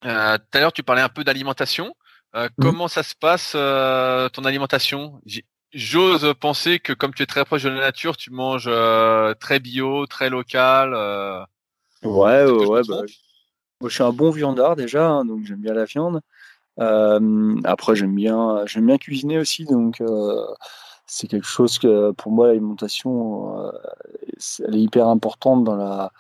[0.05, 1.95] euh, tout à l'heure, tu parlais un peu d'alimentation.
[2.35, 2.61] Euh, mmh.
[2.61, 5.21] Comment ça se passe euh, ton alimentation?
[5.73, 8.69] J'ose penser que comme tu es très proche de la nature, tu manges
[9.39, 10.93] très bio, très local.
[12.03, 13.01] Ouais, ouais, bah,
[13.81, 16.21] moi, je suis un bon viandard déjà, hein, donc j'aime bien la viande.
[16.77, 20.01] après, j'aime bien, j'aime bien cuisiner aussi, donc
[21.07, 23.71] c'est quelque chose que pour moi l'alimentation,
[24.65, 26.11] elle est hyper importante dans la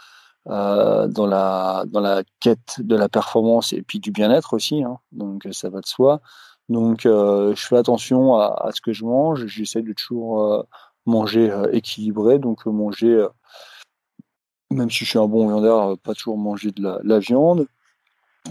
[0.45, 4.83] dans la dans la quête de la performance et puis du bien-être aussi.
[4.83, 4.97] Hein.
[5.11, 6.21] Donc ça va de soi.
[6.69, 9.45] Donc je fais attention à, à, ce que je mange.
[9.45, 10.65] J'essaie de toujours
[11.05, 13.27] manger équilibré, donc manger
[14.71, 17.67] même si je suis un bon viandard, pas toujours manger de la, la viande.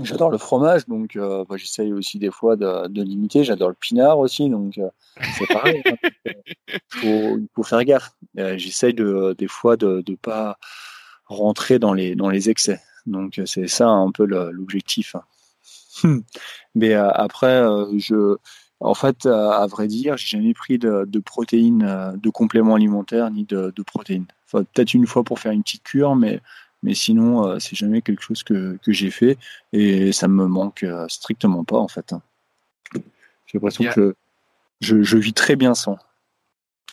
[0.02, 3.42] J'adore le fromage, donc euh, bah, j'essaye aussi des fois de, de limiter.
[3.42, 4.88] J'adore le pinard aussi, donc euh,
[5.36, 5.82] c'est pareil.
[5.84, 5.96] Hein.
[7.02, 8.12] il, faut, faire gaffe.
[8.36, 10.58] j'essaye de, des fois de ne pas
[11.26, 12.80] rentrer dans les, dans les excès.
[13.06, 15.16] Donc euh, c'est ça un peu l'objectif.
[16.04, 16.20] Hein.
[16.74, 18.36] Mais euh, après, euh, je,
[18.80, 23.44] en fait, à vrai dire, j'ai jamais pris de, de protéines, de compléments alimentaires ni
[23.44, 24.26] de, de protéines.
[24.52, 26.40] Enfin, peut-être une fois pour faire une petite cure, mais
[26.82, 29.36] mais sinon, c'est jamais quelque chose que, que j'ai fait
[29.74, 32.14] et ça me manque strictement pas en fait.
[32.94, 34.14] J'ai l'impression que
[34.80, 35.98] je, je, vis très bien sans.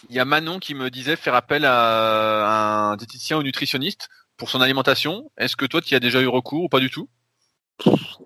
[0.09, 4.49] Il y a Manon qui me disait faire appel à un diététicien ou nutritionniste pour
[4.49, 5.31] son alimentation.
[5.37, 7.07] Est-ce que toi, tu y as déjà eu recours ou pas du tout?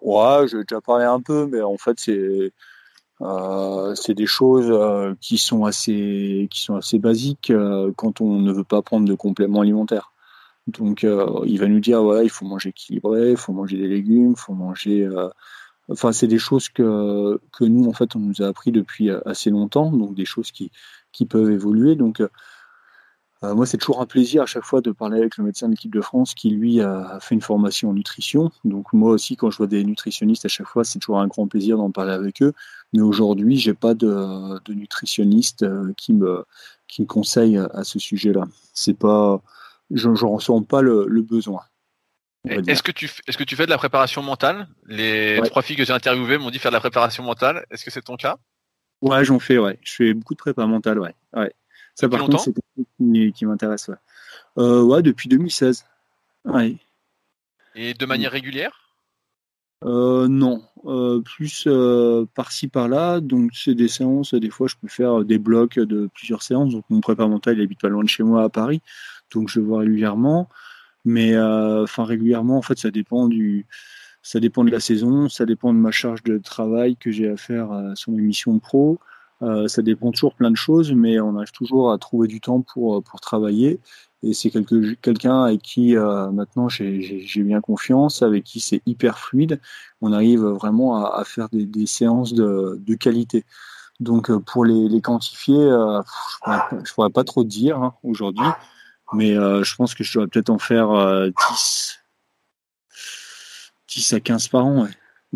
[0.01, 2.53] Ouais, j'ai déjà parlé un peu, mais en fait, c'est
[3.21, 8.39] Euh, c'est des choses euh, qui sont assez qui sont assez basiques euh, quand on
[8.39, 10.11] ne veut pas prendre de compléments alimentaires.
[10.67, 14.31] Donc il va nous dire voilà il faut manger équilibré, il faut manger des légumes,
[14.31, 15.09] il faut manger
[15.89, 19.49] enfin c'est des choses que que nous en fait on nous a appris depuis assez
[19.49, 20.71] longtemps donc des choses qui
[21.11, 22.21] qui peuvent évoluer donc
[23.43, 25.71] euh, moi, c'est toujours un plaisir à chaque fois de parler avec le médecin de
[25.71, 28.51] l'équipe de France qui, lui, a fait une formation en nutrition.
[28.65, 31.47] Donc, moi aussi, quand je vois des nutritionnistes, à chaque fois, c'est toujours un grand
[31.47, 32.53] plaisir d'en parler avec eux.
[32.93, 36.45] Mais aujourd'hui, j'ai pas de, de nutritionniste euh, qui me,
[36.87, 38.43] qui me conseille à ce sujet-là.
[38.73, 39.41] C'est pas,
[39.89, 41.61] je ne ressens pas le, le besoin.
[42.43, 44.67] Est-ce que tu est-ce que tu fais de la préparation mentale?
[44.87, 47.65] Les trois filles que j'ai interviewées m'ont dit faire de la préparation mentale.
[47.69, 48.37] Est-ce que c'est ton cas?
[49.01, 49.59] Ouais, j'en fais.
[49.59, 50.99] Ouais, je fais beaucoup de prépa mentale.
[50.99, 51.13] Ouais.
[51.33, 51.53] ouais.
[52.01, 53.87] Ça, par contre, c'est chose qui, m'intéresse.
[53.87, 53.95] Ouais.
[54.57, 55.85] Euh, ouais, depuis 2016.
[56.45, 56.77] Ouais.
[57.75, 58.71] Et de manière régulière?
[59.83, 61.67] Euh, non, euh, plus
[62.33, 63.19] par-ci par-là.
[63.19, 64.33] Donc c'est des séances.
[64.33, 66.71] Des fois, je peux faire des blocs de plusieurs séances.
[66.71, 68.81] Donc mon prépa mental il habite pas loin de chez moi à Paris,
[69.31, 70.49] donc je le vois régulièrement.
[71.05, 73.67] Mais enfin régulièrement, en fait, ça dépend du,
[74.23, 77.37] ça dépend de la saison, ça dépend de ma charge de travail que j'ai à
[77.37, 78.99] faire sur mes missions pro.
[79.41, 82.61] Euh, ça dépend toujours plein de choses, mais on arrive toujours à trouver du temps
[82.61, 83.79] pour, euh, pour travailler.
[84.23, 84.51] Et c'est
[85.01, 89.59] quelqu'un avec qui euh, maintenant j'ai bien confiance, avec qui c'est hyper fluide.
[90.01, 93.45] On arrive vraiment à, à faire des, des, séances de, de, qualité.
[93.99, 96.01] Donc pour les, les quantifier, euh,
[96.45, 98.45] je ne pourrais, pas trop dire hein, aujourd'hui,
[99.13, 100.89] mais je pense que je dois peut-être en faire
[101.49, 101.99] 10,
[103.87, 104.83] 10 à 15 par an.
[104.83, 104.89] Ouais.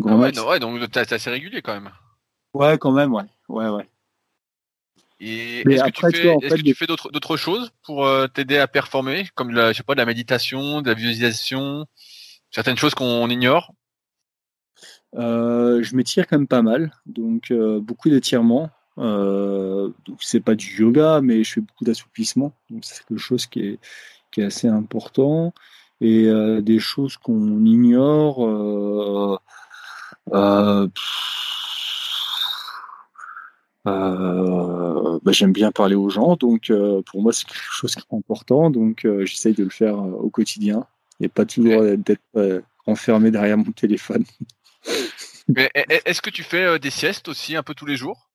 [0.06, 1.90] ah ouais, ouais, donc c'est assez régulier quand même.
[2.54, 3.24] Ouais, quand même, ouais.
[3.48, 3.88] ouais, ouais.
[5.18, 9.72] Et est-ce que, tu fais, fais d'autres choses pour euh, t'aider à performer, comme la,
[9.72, 11.86] je sais pas, de la méditation, de la visualisation,
[12.50, 13.72] certaines choses qu'on ignore?
[15.14, 18.70] Euh, Je m'étire quand même pas mal, donc euh, beaucoup d'étirements.
[18.96, 23.60] Donc c'est pas du yoga, mais je fais beaucoup d'assouplissement, donc c'est quelque chose qui
[23.60, 23.78] est,
[24.32, 25.52] qui est assez important.
[26.00, 29.40] Et des choses qu'on ignore.
[30.32, 30.88] Euh,
[33.86, 38.16] bah, j'aime bien parler aux gens, donc euh, pour moi c'est quelque chose qui est
[38.16, 40.86] important, donc euh, j'essaye de le faire au quotidien
[41.20, 44.24] et pas toujours d'être enfermé derrière mon téléphone.
[45.56, 48.28] Est-ce que tu fais des siestes aussi un peu tous les jours?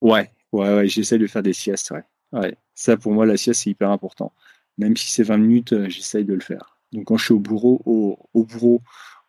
[0.00, 2.04] Ouais, ouais, ouais j'essaye de faire des siestes, ouais.
[2.32, 2.56] ouais.
[2.74, 4.32] Ça pour moi la sieste c'est hyper important.
[4.78, 6.78] Même si c'est 20 minutes, j'essaye de le faire.
[6.92, 8.82] Donc quand je suis au bureau, au, au bureau,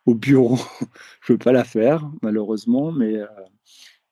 [0.06, 0.58] au bureau,
[1.20, 3.20] je peux pas la faire malheureusement, mais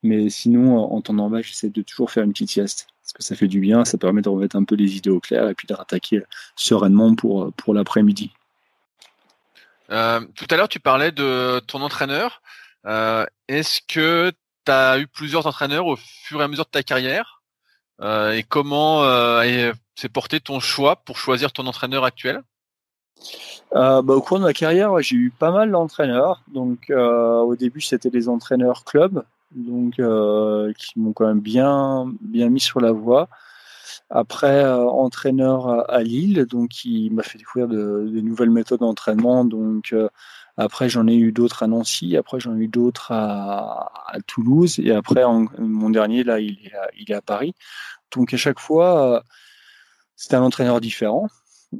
[0.05, 2.87] mais sinon, en temps normal, j'essaie de toujours faire une petite sieste.
[3.03, 5.21] Parce que ça fait du bien, ça permet de remettre un peu les idées au
[5.21, 6.23] clair et puis de rattaquer
[6.57, 8.31] sereinement pour, pour l'après-midi.
[9.91, 12.41] Euh, tout à l'heure, tu parlais de ton entraîneur.
[12.87, 14.33] Euh, est-ce que
[14.65, 17.43] tu as eu plusieurs entraîneurs au fur et à mesure de ta carrière?
[18.01, 19.03] Euh, Et comment
[19.97, 22.43] s'est porté ton choix pour choisir ton entraîneur actuel?
[23.73, 26.43] Bah, au cours de ma carrière, j'ai eu pas mal d'entraîneurs.
[26.49, 29.25] Donc, au début, c'était des entraîneurs club
[29.55, 33.29] donc euh, qui m'ont quand même bien bien mis sur la voie.
[34.11, 39.45] Après, euh, entraîneur à Lille, donc qui m'a fait découvrir de, de nouvelles méthodes d'entraînement.
[39.45, 40.09] Donc euh,
[40.57, 42.17] après, j'en ai eu d'autres à Nancy.
[42.17, 43.91] Après, j'en ai eu d'autres à,
[44.27, 44.79] Toulouse.
[44.79, 45.23] Et après,
[45.59, 47.55] mon dernier là, il est, à, il est à Paris.
[48.15, 49.25] Donc à chaque fois,
[50.17, 51.29] c'était un entraîneur différent.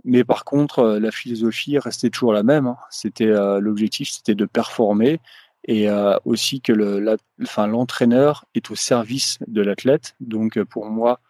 [0.05, 2.67] Mais par contre, la philosophie restait toujours la même.
[2.67, 2.77] Hein.
[2.91, 5.21] C'était l'objectif, c'était de performer
[5.65, 10.15] et euh, aussi que l'entraîneur est au service de l'athlète.
[10.21, 11.21] Donc euh, pour moi,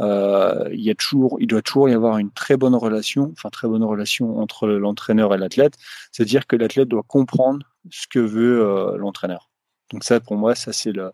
[0.00, 3.50] euh, il y a toujours, il doit toujours y avoir une très bonne relation, enfin
[3.50, 5.74] très bonne relation entre l'entraîneur et l'athlète.
[6.10, 9.50] C'est-à-dire que l'athlète doit comprendre ce que veut l'entraîneur.
[9.92, 11.12] Donc ça, pour moi, ça c'est le,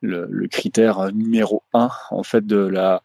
[0.00, 3.02] le, le, critère numéro un en fait de la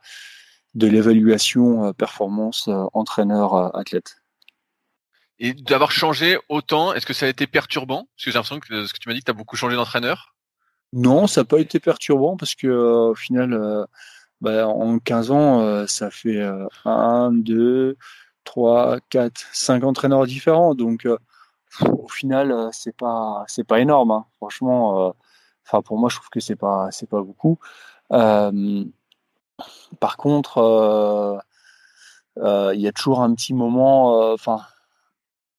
[0.76, 4.18] de l'évaluation performance entraîneur athlète.
[5.40, 8.08] Et d'avoir changé autant, est-ce que ça a été perturbant?
[8.16, 9.76] Parce que j'ai l'impression que ce que tu m'as dit que tu as beaucoup changé
[9.76, 10.34] d'entraîneur.
[10.94, 13.86] Non, ça n'a pas été perturbant parce que euh, au final, euh,
[14.42, 16.42] bah, en 15 ans, euh, ça fait
[16.86, 17.98] 1, 2,
[18.46, 20.76] 3, 4, 5 entraîneurs différents.
[20.76, 21.08] Donc
[21.82, 24.12] au final, c'est pas pas énorme.
[24.12, 24.26] Hein.
[24.38, 25.14] Franchement,
[25.86, 27.60] pour moi, je trouve que c'est pas pas beaucoup.
[30.00, 31.44] par contre,
[32.38, 34.38] il y a toujours un petit moment,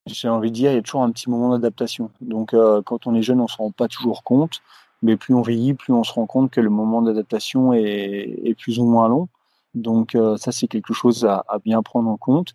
[0.09, 2.11] j'ai envie de dire, il y a toujours un petit moment d'adaptation.
[2.21, 4.63] Donc, euh, quand on est jeune, on ne se rend pas toujours compte,
[5.03, 8.79] mais plus on vieillit, plus on se rend compte que le moment d'adaptation est, plus
[8.79, 9.29] ou moins long.
[9.75, 12.55] Donc, euh, ça, c'est quelque chose à, bien prendre en compte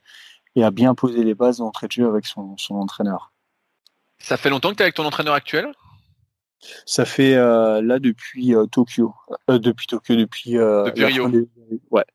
[0.56, 3.32] et à bien poser les bases d'entrée de jeu avec son, entraîneur.
[4.20, 5.72] Ça fait longtemps que tu es avec ton entraîneur actuel?
[6.86, 9.14] Ça fait euh, là depuis euh, Tokyo,
[9.50, 11.26] euh, depuis Tokyo, depuis, Rio.
[11.26, 11.50] Fin des,
[11.92, 12.06] ouais,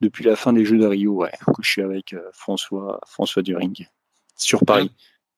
[0.00, 1.30] depuis la fin des Jeux de Rio, ouais.
[1.46, 3.86] Que je suis avec François François During
[4.42, 4.90] sur Paris.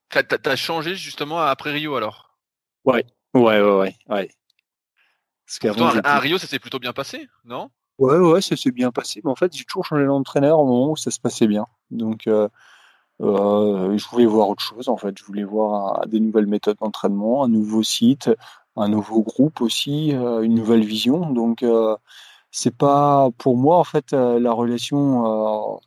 [0.08, 2.36] T'as as changé justement après Rio alors?
[2.84, 3.96] Ouais, ouais, ouais, ouais.
[4.08, 4.30] ouais.
[5.46, 7.70] Parce Pourtant, à Rio, ça s'est plutôt bien passé, non?
[7.98, 9.20] Ouais, ouais, ça s'est bien passé.
[9.24, 11.66] Mais en fait, j'ai toujours changé d'entraîneur au moment où ça se passait bien.
[11.90, 12.48] Donc, euh,
[13.20, 14.88] euh, je voulais voir autre chose.
[14.88, 18.30] En fait, je voulais voir un, des nouvelles méthodes d'entraînement, un nouveau site,
[18.76, 21.30] un nouveau groupe aussi, euh, une nouvelle vision.
[21.30, 21.64] Donc,
[22.50, 25.80] c'est pas pour moi en fait la relation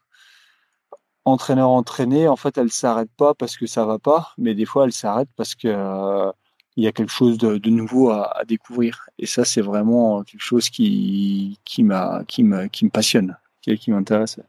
[1.28, 2.28] entraîneur-entraîné.
[2.28, 5.30] En fait, elle s'arrête pas parce que ça va pas, mais des fois, elle s'arrête
[5.36, 6.32] parce que
[6.78, 9.09] il y a quelque chose de, de nouveau à, à, découvrir.
[9.17, 13.75] Et ça, c'est vraiment quelque chose qui, qui, m'a, qui, me, qui me passionne, qui,
[13.80, 14.39] qui m'intéresse.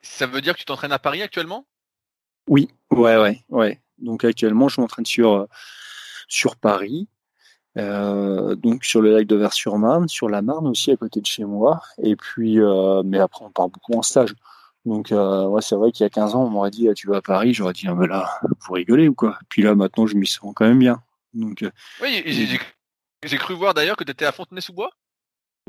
[0.00, 1.66] Ça veut dire que tu t'entraînes à Paris actuellement?
[2.48, 3.80] Oui, ouais, ouais, ouais.
[3.98, 5.48] Donc actuellement, je m'entraîne sur,
[6.28, 7.08] sur Paris,
[7.76, 11.44] euh, donc sur le lac de Vers-sur-Marne, sur la Marne aussi à côté de chez
[11.44, 11.80] moi.
[11.98, 14.34] Et puis, euh, mais après, on part beaucoup en stage.
[14.84, 17.06] Donc, euh, ouais, c'est vrai qu'il y a 15 ans, on m'aurait dit, ah, tu
[17.06, 19.38] vas à Paris, j'aurais dit, ah, ben là, vous rigolez ou quoi?
[19.48, 21.02] Puis là, maintenant, je m'y sens quand même bien.
[21.34, 21.64] Donc,
[22.02, 22.58] oui,
[23.24, 24.90] j'ai cru voir d'ailleurs que tu étais à Fontenay-sous-Bois.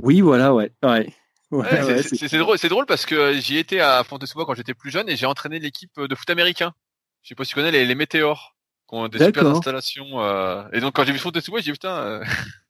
[0.01, 0.71] Oui, voilà, ouais.
[0.83, 1.13] ouais.
[1.51, 5.07] ouais, ouais c'est drôle, drôle, parce que j'y étais à Fontenay-sous-Bois quand j'étais plus jeune
[5.07, 6.73] et j'ai entraîné l'équipe de foot américain.
[7.21, 8.55] Je sais pas si tu connais les, les Météores,
[8.89, 10.21] qui ont des super installations.
[10.21, 10.63] Euh...
[10.73, 12.23] Et donc quand j'ai vu Fontenay-sous-Bois, j'ai dit putain, euh...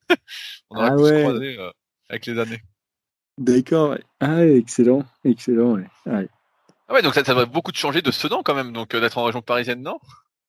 [0.69, 1.71] on aurait ah, pu se croiser euh,
[2.09, 2.61] avec les années.
[3.37, 4.03] D'accord, ouais.
[4.19, 5.87] Ah, excellent, excellent, ouais.
[6.05, 6.29] ouais.
[6.87, 9.01] Ah ouais, donc ça, ça va beaucoup de changer de Sedan quand même, donc euh,
[9.01, 9.99] d'être en région parisienne, non?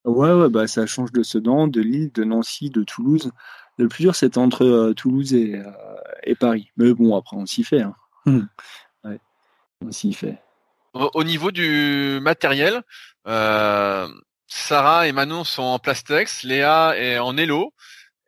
[0.04, 3.30] Ouais, ouais, bah ça change de Sedan, de Lille, de Nancy, de Toulouse.
[3.78, 5.70] Le plus dur, c'est entre euh, Toulouse et, euh,
[6.24, 6.70] et, Paris.
[6.76, 7.80] Mais bon, après, on s'y fait.
[7.80, 7.94] Hein.
[9.04, 9.18] ouais,
[9.80, 10.38] on s'y fait.
[10.92, 12.82] Au, au, niveau du matériel,
[13.26, 14.06] euh,
[14.46, 17.72] Sarah et Manon sont en Plastex, Léa est en Elo.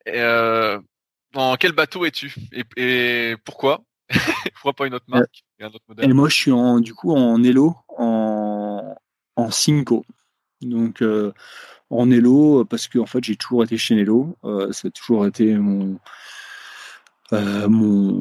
[0.06, 0.20] Et,
[1.32, 2.34] dans quel bateau es-tu?
[2.52, 3.82] Et, et, pourquoi?
[4.54, 6.10] Pourquoi pas une autre marque et un autre modèle?
[6.10, 8.94] Et moi, je suis en, du coup en Elo, en,
[9.36, 10.04] en Cinco.
[10.62, 11.32] Donc euh,
[11.90, 15.26] en Elo, parce que en fait j'ai toujours été chez Nelo, euh, ça a toujours
[15.26, 15.98] été mon,
[17.32, 18.12] euh, mon,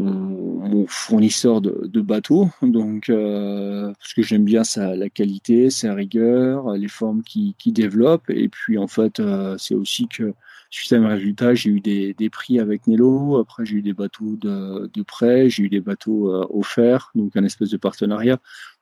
[0.67, 6.73] mon, fournisseur de, de bateaux, donc parce que j'aime bien sa, la qualité, sa rigueur,
[6.73, 9.21] les formes qui, qui développe, et puis en fait
[9.57, 10.33] c'est aussi que
[10.75, 13.37] suite à mes résultats, j'ai eu des, des, prix avec Nelo.
[13.37, 17.35] Après, j'ai eu des bateaux de, de prêt, j'ai eu des bateaux euh, offerts, donc
[17.37, 18.39] un espèce de partenariat.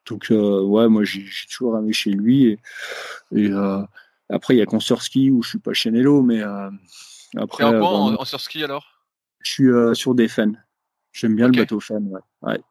[0.07, 2.45] Donc, euh, ouais, moi, j'ai toujours aimé chez lui.
[2.45, 2.59] Et,
[3.35, 3.81] et euh,
[4.29, 6.41] après, il y a Consorski où je suis pas chez Nelo, mais
[7.35, 7.63] après.
[7.63, 9.03] Et en quoi en, en surski alors?
[9.41, 10.53] Je suis sur des fans.
[11.11, 11.57] J'aime bien okay.
[11.57, 12.21] le bateau fan, ouais.
[12.41, 12.61] ouais.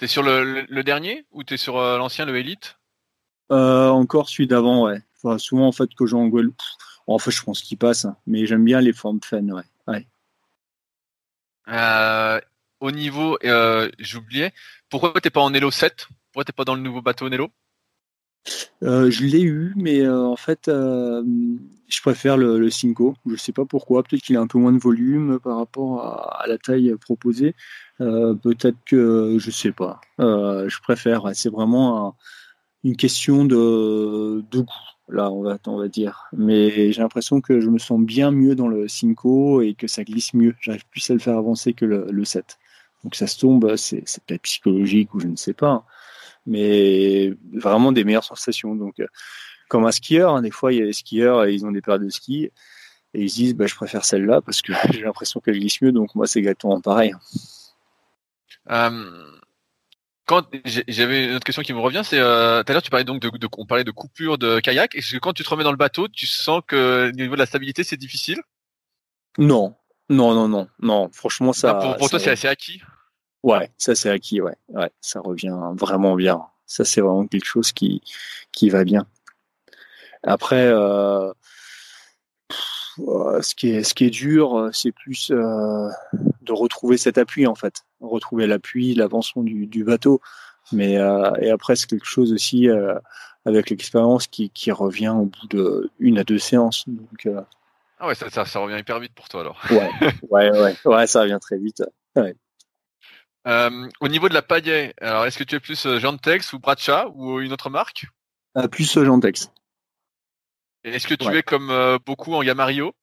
[0.00, 2.78] T'es sur le, le, le, dernier ou t'es sur l'ancien, le Elite?
[3.50, 5.00] Encore celui d'avant, ouais.
[5.22, 6.62] Enfin, souvent, en fait, que j'en Guadeloupe
[7.14, 8.16] en fait, je pense qu'il passe, hein.
[8.26, 9.62] mais j'aime bien les formes fan, ouais.
[9.86, 10.06] ouais.
[11.68, 12.40] Euh,
[12.80, 14.52] au niveau, euh, j'oubliais,
[14.90, 17.48] pourquoi t'es pas en Elo 7 Pourquoi t'es pas dans le nouveau bateau Nelo
[18.82, 23.16] euh, Je l'ai eu, mais en fait, je préfère le, le Cinco.
[23.26, 24.02] Je sais pas pourquoi.
[24.02, 27.54] Peut-être qu'il a un peu moins de volume par rapport à, à la taille proposée.
[27.98, 30.00] Peut-être que je sais pas.
[30.18, 31.30] je préfère.
[31.34, 32.14] C'est vraiment un,
[32.84, 36.26] une question de, de goût là, on va, on va dire.
[36.32, 40.04] Mais j'ai l'impression que je me sens bien mieux dans le Cinco et que ça
[40.04, 40.54] glisse mieux.
[40.60, 42.58] J'arrive plus à le faire avancer que le, le 7.
[43.04, 45.84] Donc ça se tombe, c'est peut-être psychologique ou je ne sais pas.
[46.46, 48.74] Mais vraiment des meilleures sensations.
[48.74, 49.02] Donc,
[49.68, 51.82] comme un skieur, hein, des fois, il y a des skieurs et ils ont des
[51.82, 52.50] paires de ski
[53.14, 55.92] et ils se disent, bah, je préfère celle-là parce que j'ai l'impression qu'elle glisse mieux.
[55.92, 57.14] Donc, moi, c'est exactement pareil.
[58.70, 59.37] Euh,
[60.28, 63.04] quand j'avais une autre question qui me revient, c'est euh, tout à l'heure tu parlais
[63.04, 64.94] donc de, de, on parlait de coupure de kayak.
[64.94, 67.40] Est-ce que quand tu te remets dans le bateau, tu sens que au niveau de
[67.40, 68.38] la stabilité c'est difficile?
[69.38, 69.74] Non,
[70.10, 71.08] non, non, non, non.
[71.12, 71.70] Franchement, ça.
[71.70, 72.82] Ah, pour, pour ça toi, c'est assez acquis?
[73.42, 74.42] Ouais, ça c'est acquis.
[74.42, 76.42] Ouais, ouais, ça revient vraiment bien.
[76.66, 78.02] Ça c'est vraiment quelque chose qui
[78.52, 79.06] qui va bien.
[80.24, 81.32] Après, euh,
[82.98, 85.88] ce qui est ce qui est dur, c'est plus euh,
[86.42, 90.20] de retrouver cet appui en fait, retrouver l'appui, l'avancement du, du, bateau.
[90.72, 92.94] Mais euh, et après c'est quelque chose aussi euh,
[93.44, 96.84] avec l'expérience qui, qui revient au bout de une à deux séances.
[96.88, 97.40] Donc euh,
[98.00, 99.60] ah ouais, ça, ça, ça, revient hyper vite pour toi alors.
[99.70, 99.90] ouais,
[100.30, 101.82] ouais, ouais, ouais, ça revient très vite.
[102.14, 102.36] Ouais.
[103.46, 107.12] Euh, au niveau de la pagaie, alors est-ce que tu es plus Jantex ou Bradshaw
[107.14, 108.04] ou une autre marque?
[108.56, 109.50] Euh, Plus Jantex.
[110.84, 111.38] Est-ce que tu ouais.
[111.38, 112.94] es comme euh, beaucoup en Gamma Rio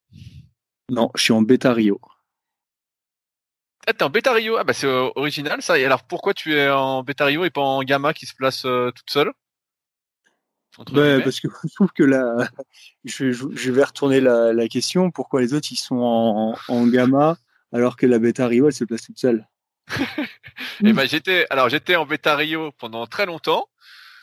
[0.89, 1.99] Non, je suis en Beta Rio.
[3.87, 5.77] Ah, t'es en Beta Rio Ah bah c'est euh, original ça.
[5.77, 8.65] Et alors pourquoi tu es en Beta Rio et pas en Gamma qui se place
[8.65, 9.31] euh, toute seule?
[10.91, 12.49] Ouais, parce que je trouve que là,
[13.05, 15.09] je, je, vais retourner la, la, question.
[15.11, 17.37] Pourquoi les autres ils sont en, en gamma
[17.71, 19.47] alors que la bêta Rio elle se place toute seule?
[20.83, 23.67] Et ben j'étais, alors j'étais en bêta Rio pendant très longtemps.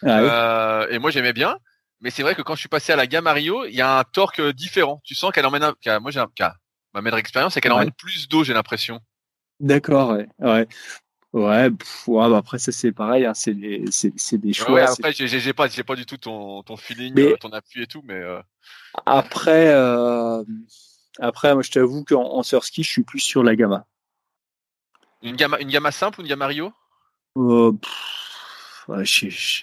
[0.05, 1.57] Ah euh, et moi j'aimais bien.
[2.01, 4.01] Mais c'est vrai que quand je suis passé à la gamme Rio, il y a
[4.01, 5.01] un torque différent.
[5.05, 6.29] Tu sens qu'elle emmène, un, moi j'ai un,
[6.93, 9.01] ma maître expérience, c'est qu'elle emmène plus d'eau, j'ai l'impression.
[9.63, 10.29] D'accord, ouais.
[10.41, 10.67] ouais.
[11.33, 14.73] Ouais, bah après ça c'est pareil, hein, c'est des, c'est, des choix.
[14.73, 17.83] Ouais, après j'ai, j'ai pas, j'ai pas du tout ton, ton feeling, euh, ton appui
[17.83, 18.21] et tout, mais.
[18.21, 18.39] Euh...
[19.07, 20.45] Après, euh...
[21.21, 23.87] après, moi je t'avoue qu'en en surski, je suis plus sur la gamma.
[25.23, 26.71] Une gamma, une gamma simple ou une gamma Rio?
[27.39, 27.73] Euh,
[28.89, 29.63] ouais, je, je,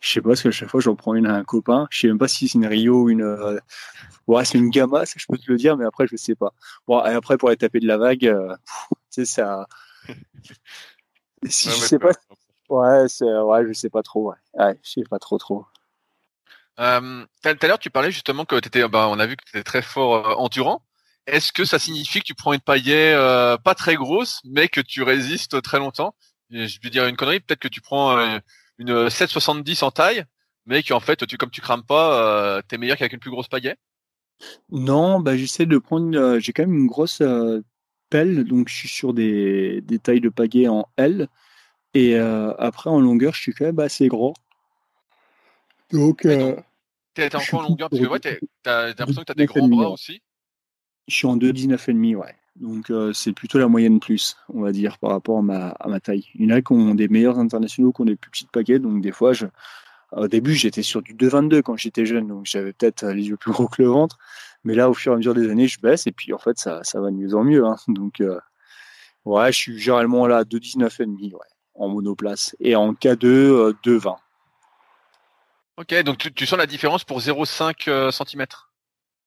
[0.00, 1.88] je, sais pas parce qu'à chaque fois j'en prends une à un copain.
[1.90, 3.58] Je sais même pas si c'est une Rio ou une.
[4.26, 6.52] Ouais, c'est une gamma, ça je peux te le dire, mais après je sais pas.
[6.86, 8.30] Bon, et après pour aller taper de la vague,
[9.24, 9.66] sais ça.
[11.44, 12.10] Si je sais pas.
[12.68, 14.30] Ouais, c'est, ouais, je sais pas trop.
[14.30, 15.66] Ouais, ouais je sais pas trop trop.
[16.80, 19.44] Euh, tout à l'heure, tu parlais justement que tu étais, bah, on a vu que
[19.44, 20.82] tu étais très fort euh, endurant.
[21.26, 24.80] Est-ce que ça signifie que tu prends une paillet euh, pas très grosse, mais que
[24.80, 26.14] tu résistes très longtemps?
[26.50, 28.38] Je vais dire une connerie, peut-être que tu prends euh,
[28.78, 30.24] une 7,70 en taille,
[30.66, 33.48] mais qu'en fait, tu, comme tu crames pas, tu es meilleur qu'avec une plus grosse
[33.48, 33.76] paillet
[34.70, 36.38] Non, bah, j'essaie de prendre.
[36.38, 37.20] J'ai quand même une grosse
[38.10, 41.28] pelle, donc je suis sur des, des tailles de pagaie en L.
[41.94, 44.34] Et euh, après, en longueur, je suis quand même assez gros.
[45.90, 46.26] Donc.
[46.26, 46.56] Euh,
[47.14, 47.90] t'es encore en longueur?
[47.90, 48.20] Parce que ouais,
[48.62, 50.22] t'as l'impression que t'as des gros bras aussi
[51.06, 52.34] Je suis en 2,19,5, ouais.
[52.56, 55.88] Donc euh, c'est plutôt la moyenne plus, on va dire, par rapport à ma, à
[55.88, 56.26] ma taille.
[56.34, 58.80] Il y en a qui ont des meilleurs internationaux, qui ont des plus petites paquets,
[58.80, 59.46] donc des fois, je,
[60.12, 63.52] au début, j'étais sur du 2,22 quand j'étais jeune, donc j'avais peut-être les yeux plus
[63.52, 64.18] gros que le ventre.
[64.64, 66.58] Mais là, au fur et à mesure des années, je baisse et puis en fait,
[66.58, 67.64] ça, ça va de mieux en mieux.
[67.64, 67.76] Hein.
[67.88, 68.38] Donc, euh,
[69.24, 71.38] ouais, je suis généralement là à 2,19,5 ouais,
[71.74, 72.56] en monoplace.
[72.60, 74.16] Et en K2, euh, 2,20.
[75.76, 78.46] Ok, donc tu, tu, sens la différence pour 0,5 euh, cm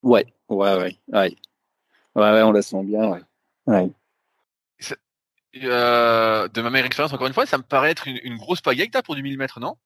[0.03, 1.37] Ouais, ouais, ouais, ouais.
[2.13, 3.21] Ouais, on la sent bien, ouais.
[3.67, 3.89] ouais.
[5.55, 8.61] Euh, de ma meilleure expérience, encore une fois, ça me paraît être une, une grosse
[8.61, 9.77] tu pour du millimètre, non?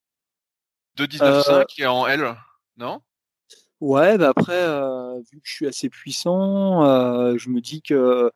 [0.97, 2.35] 2,19,5 et en L,
[2.77, 3.01] non?
[3.81, 4.67] Ouais, bah après,
[5.31, 6.81] vu que je suis assez puissant,
[7.37, 8.31] je me dis que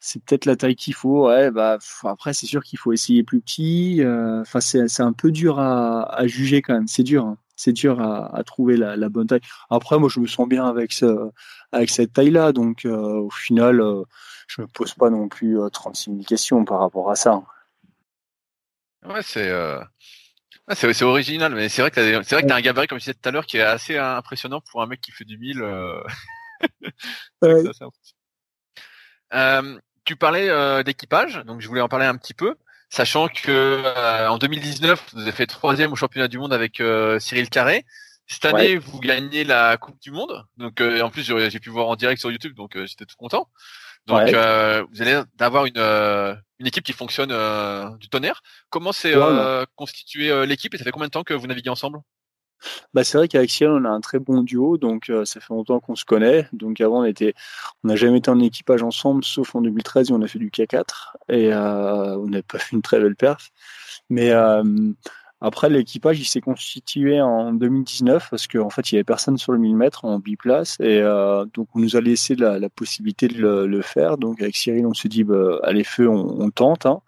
[0.00, 1.28] c'est peut-être la taille qu'il faut.
[1.28, 4.02] Ouais, bah après, c'est sûr qu'il faut essayer plus petit.
[4.40, 6.88] Enfin, c'est, un peu dur à, à juger quand même.
[6.88, 7.24] C'est dur.
[7.26, 7.38] Hein.
[7.54, 9.42] C'est dur à, à trouver la, la, bonne taille.
[9.70, 11.30] Après, moi, je me sens bien avec ce,
[11.70, 12.52] avec cette taille-là.
[12.52, 13.80] Donc, au final,
[14.48, 17.42] je me pose pas non plus 36 000 questions par rapport à ça.
[19.04, 19.50] Ouais, c'est
[20.68, 23.04] ah, c'est original, mais c'est vrai que c'est vrai que t'as un gabarit comme je
[23.04, 25.62] disais tout à l'heure qui est assez impressionnant pour un mec qui fait du 1000.
[25.62, 26.02] Euh...
[29.34, 32.56] euh, tu parlais euh, d'équipage, donc je voulais en parler un petit peu,
[32.90, 37.18] sachant que euh, en 2019 vous avez fait troisième au championnat du monde avec euh,
[37.18, 37.84] Cyril Carré.
[38.26, 40.46] Cette année, vous gagnez la Coupe du Monde.
[40.56, 43.50] Donc, en plus, j'ai pu voir en direct sur YouTube, donc j'étais tout content.
[44.06, 48.40] Donc, vous allez avoir une, une équipe qui fonctionne euh, du tonnerre.
[48.70, 51.70] Comment s'est euh, constituée euh, l'équipe et ça fait combien de temps que vous naviguez
[51.70, 51.98] ensemble?
[52.94, 55.80] Bah, c'est vrai qu'avec Ciel, on a un très bon duo, donc ça fait longtemps
[55.80, 56.46] qu'on se connaît.
[56.52, 57.34] Donc avant, on était,
[57.82, 60.50] on n'a jamais été en équipage ensemble, sauf en 2013 où on a fait du
[60.50, 63.50] K4 et on n'a pas fait une très belle perf.
[64.10, 64.30] Mais
[65.44, 69.50] après, l'équipage, il s'est constitué en 2019 parce qu'en fait, il y avait personne sur
[69.50, 73.64] le 1000 mètres en biplace et euh, donc on nous a laissé la, possibilité de
[73.64, 74.18] le, faire.
[74.18, 76.86] Donc avec Cyril, on s'est dit, bah, allez feu, on, tente.
[76.86, 77.00] Hein.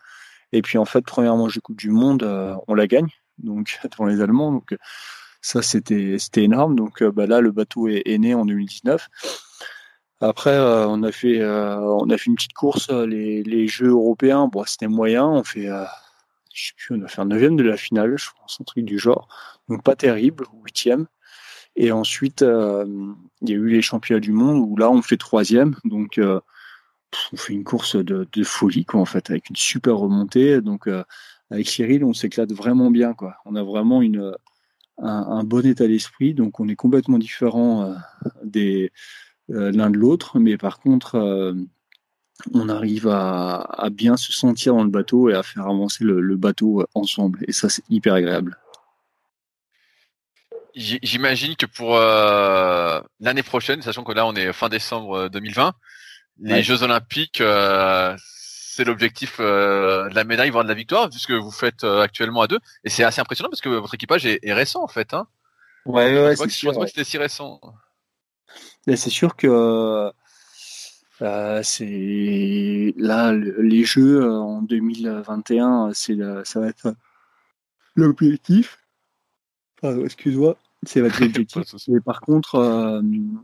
[0.50, 3.06] Et puis en fait, première manche de Coupe du Monde, euh, on la gagne,
[3.38, 4.50] donc devant les Allemands.
[4.50, 4.76] Donc
[5.40, 6.74] ça, c'était énorme.
[6.74, 9.08] Donc euh, bah, là, le bateau est, né en 2019.
[10.20, 14.48] Après, on a fait on a fait une petite course les, les Jeux européens.
[14.48, 15.24] Bon, c'était moyen.
[15.26, 15.68] On fait
[16.54, 18.84] je sais plus, on a fait un neuvième de la finale, je pense, un truc
[18.84, 19.28] du genre.
[19.68, 21.06] Donc pas terrible, huitième.
[21.76, 22.86] Et ensuite, euh,
[23.42, 25.74] il y a eu les championnats du monde où là, on fait troisième.
[25.84, 26.40] Donc, euh,
[27.32, 30.60] on fait une course de, folie, quoi, en fait, avec une super remontée.
[30.60, 31.02] Donc, euh,
[31.50, 33.36] avec Cyril, on s'éclate vraiment bien, quoi.
[33.44, 34.02] On a vraiment
[34.98, 36.34] un, bon état d'esprit.
[36.34, 37.94] Donc, on est complètement différents
[38.44, 38.92] des
[39.48, 40.38] l'un de l'autre.
[40.38, 41.54] Mais par contre,
[42.52, 46.20] on arrive à, à, bien se sentir dans le bateau et à faire avancer le,
[46.20, 47.44] le bateau ensemble.
[47.46, 48.58] Et ça, c'est hyper agréable.
[50.74, 55.72] J'imagine que pour euh, l'année prochaine, sachant que là on est fin décembre 2020,
[56.40, 56.62] les ouais.
[56.64, 61.52] Jeux Olympiques, euh, c'est l'objectif euh, de la médaille, voire de la victoire, puisque vous
[61.52, 62.58] faites euh, actuellement à deux.
[62.82, 65.14] Et c'est assez impressionnant parce que votre équipage est, est récent en fait.
[65.14, 65.28] Hein
[65.86, 66.76] ouais, ouais, c'est sûr.
[66.76, 66.88] Ouais.
[66.88, 67.60] c'était si récent.
[68.86, 70.12] C'est sûr que
[71.22, 76.94] euh, c'est là le, les jeux euh, en 2021, c'est ça va être
[77.96, 78.78] l'objectif.
[79.82, 80.56] excuse-moi,
[80.86, 81.62] C'est votre objectif.
[81.88, 83.02] Mais par contre, euh,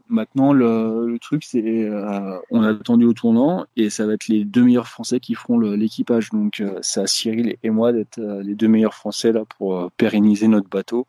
[0.09, 4.29] maintenant, le, le truc, c'est euh, on a attendu au tournant et ça va être
[4.29, 6.31] les deux meilleurs Français qui feront l'équipage.
[6.31, 10.49] Donc, euh, c'est à Cyril et moi d'être les deux meilleurs Français là pour pérenniser
[10.49, 11.07] notre bateau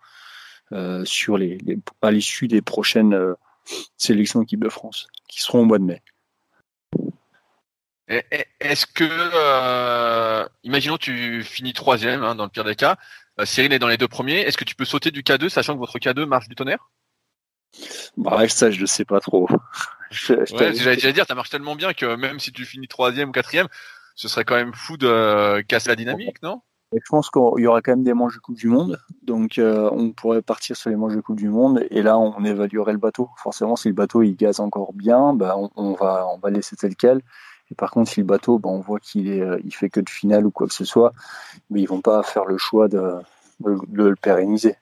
[1.03, 3.36] sur les, les à l'issue des prochaines
[3.97, 6.01] sélections équipe de France qui seront au mois de mai.
[8.59, 12.97] Est-ce que, imaginons tu finis troisième hein, dans le pire des cas,
[13.39, 14.41] euh, Cyril est dans les deux premiers.
[14.41, 16.89] Est-ce que tu peux sauter du K2 sachant que votre K2 marche du tonnerre?
[18.18, 19.47] Bah ça je ne sais pas trop.
[20.30, 23.32] ouais, j'allais déjà dire, ça marche tellement bien que même si tu finis troisième ou
[23.32, 23.68] quatrième,
[24.16, 26.62] ce serait quand même fou de casser la dynamique, non?
[26.93, 29.89] Je pense qu'il y aura quand même des manches de Coupe du Monde, donc euh,
[29.93, 32.97] on pourrait partir sur les manches de Coupe du Monde et là on évaluerait le
[32.97, 33.30] bateau.
[33.38, 36.97] Forcément, si le bateau il gaze encore bien, bah, on, va on va laisser tel
[36.97, 37.22] quel.
[37.72, 40.01] Et par contre, si le bateau, bah, on voit qu'il est, euh, il fait que
[40.01, 41.13] de finale ou quoi que ce soit,
[41.69, 43.13] mais ils vont pas faire le choix de,
[43.63, 44.76] le pérenniser.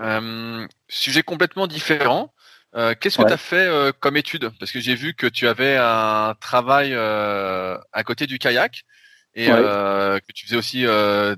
[0.00, 2.32] Euh, sujet complètement différent.
[2.74, 4.50] Euh, qu'est-ce que tu as fait comme étude?
[4.58, 8.84] Parce que j'ai vu que tu avais un travail à côté du kayak
[9.34, 10.84] et que tu faisais aussi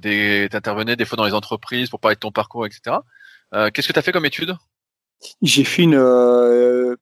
[0.00, 2.96] des, t'intervenais des fois dans les entreprises pour parler de ton parcours, etc.
[3.52, 4.56] Qu'est-ce que tu as fait comme étude?
[5.42, 6.96] J'ai fait une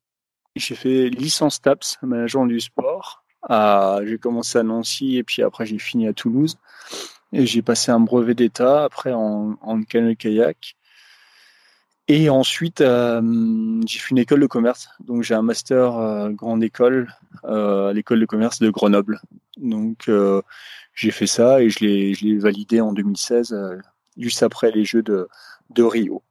[0.59, 3.25] j'ai fait licence TAPS, management du sport.
[3.49, 6.59] J'ai commencé à Nancy et puis après j'ai fini à Toulouse.
[7.33, 10.77] Et j'ai passé un brevet d'État, après en, en kayak.
[12.11, 14.89] Et ensuite, euh, j'ai fait une école de commerce.
[15.01, 19.21] Donc j'ai un master euh, grande école euh, à l'école de commerce de Grenoble.
[19.59, 20.11] Donc
[20.95, 23.55] j'ai fait ça et je l'ai validé en 2016,
[24.17, 25.29] juste après les Jeux de
[25.83, 26.23] Rio.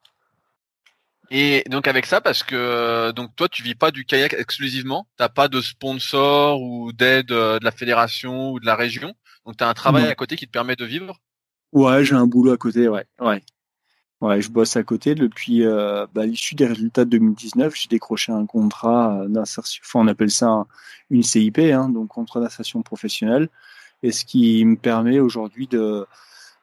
[1.29, 5.29] Et donc avec ça, parce que donc toi tu vis pas du kayak exclusivement, t'as
[5.29, 9.13] pas de sponsor ou d'aide euh, de la fédération ou de la région,
[9.45, 11.19] donc tu as un travail à côté qui te permet de vivre.
[11.73, 13.43] Ouais, j'ai un boulot à côté, ouais, ouais,
[14.21, 15.15] ouais, je bosse à côté.
[15.15, 20.07] Depuis euh, bah, l'issue des résultats de 2019, j'ai décroché un contrat d'insertion, enfin on
[20.07, 20.65] appelle ça
[21.09, 23.49] une CIP, hein, donc contrat d'insertion professionnelle,
[24.01, 26.05] et ce qui me permet aujourd'hui de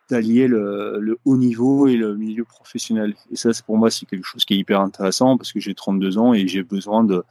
[0.09, 3.15] d'allier le, haut niveau et le milieu professionnel.
[3.31, 6.19] Et ça, pour moi, c'est quelque chose qui est hyper intéressant parce que j'ai 32
[6.19, 7.25] ans et j'ai besoin de,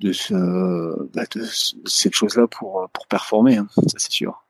[0.00, 0.34] de, ce,
[1.14, 1.42] bah, de
[1.84, 3.68] cette chose-là pour, pour performer, hein.
[3.76, 4.44] ça c'est sûr.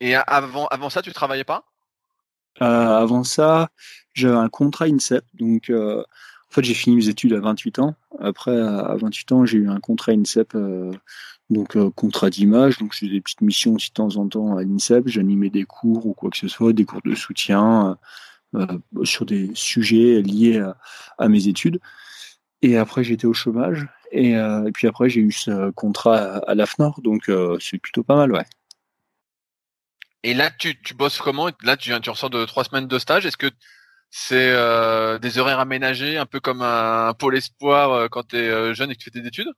[0.00, 1.64] Et avant, avant ça, tu ne travaillais pas?
[2.62, 3.68] Euh, Avant ça,
[4.12, 5.24] j'avais un contrat INSEP.
[5.34, 7.94] Donc, euh, en fait, j'ai fini mes études à 28 ans.
[8.20, 10.92] Après, à 28 ans, j'ai eu un contrat INSEP euh,
[11.50, 14.62] donc euh, contrat d'image, donc c'est des petites missions aussi de temps en temps à
[14.62, 17.98] l'INSEP, j'animais des cours ou quoi que ce soit, des cours de soutien
[18.54, 18.66] euh,
[18.96, 20.62] euh, sur des sujets liés
[21.18, 21.80] à, mes études.
[22.62, 23.86] Et après j'étais au chômage.
[24.10, 24.36] Et,
[24.72, 27.30] puis après j'ai eu ce contrat à, l'AFNOR, donc
[27.60, 28.46] c'est plutôt pas mal, ouais.
[30.22, 31.50] Et là tu, tu bosses comment?
[31.62, 33.50] Là tu, tu ressors de trois semaines de stage, est-ce que
[34.10, 34.52] c'est
[35.18, 39.00] des horaires aménagés, un peu comme un, pôle espoir quand tu es jeune et que
[39.00, 39.52] tu fais tes études?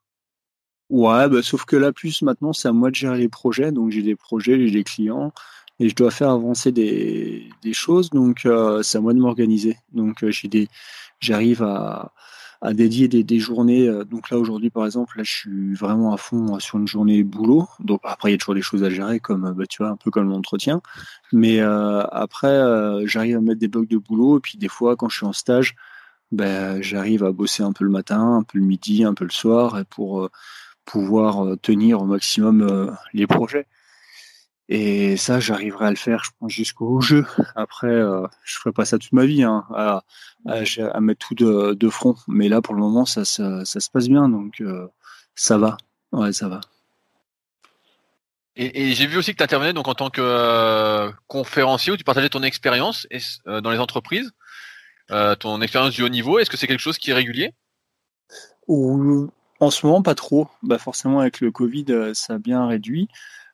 [0.89, 3.73] Ouais, bah, sauf que là, plus maintenant, c'est à moi de gérer les projets.
[3.73, 5.33] Donc, j'ai des projets, j'ai des clients
[5.81, 8.11] et je dois faire avancer des, des choses.
[8.11, 9.77] Donc, euh, c'est à moi de m'organiser.
[9.93, 10.69] Donc, euh, j'ai des,
[11.19, 12.13] j'arrive à,
[12.63, 13.89] à dédier des, des journées.
[13.89, 17.25] Euh, donc là, aujourd'hui, par exemple, là, je suis vraiment à fond sur une journée
[17.25, 17.67] boulot.
[17.81, 19.97] Donc, après, il y a toujours des choses à gérer, comme, bah, tu vois, un
[19.97, 20.81] peu comme l'entretien.
[21.33, 24.39] Mais après, j'arrive à mettre des blocs de boulot.
[24.39, 25.75] Et puis, des fois, quand je suis en stage,
[26.33, 29.31] ben, j'arrive à bosser un peu le matin, un peu le midi, un peu le
[29.31, 30.29] soir, pour
[30.87, 33.67] pouvoir euh, tenir au maximum euh, les projets.
[34.69, 37.27] Et ça, j'arriverai à le faire, je pense, jusqu'au jeu.
[37.55, 40.03] Après, euh, je ferai pas ça toute ma vie, hein, à,
[40.47, 42.17] à, mettre tout de, de, front.
[42.27, 44.63] Mais là, pour le moment, ça, ça, ça se passe bien, donc
[45.35, 45.77] ça va.
[46.11, 46.61] Ouais, ça va.
[48.57, 52.05] Et, et j'ai vu aussi que tu intervenais donc en tant que conférencier où tu
[52.05, 53.07] partageais ton expérience
[53.47, 54.33] dans les entreprises,
[55.39, 56.41] ton expérience du haut niveau.
[56.41, 57.53] Est-ce que c'est quelque chose qui est régulier?
[59.61, 60.49] En ce moment, pas trop.
[60.63, 63.09] Bah forcément, avec le Covid, euh, ça a bien réduit.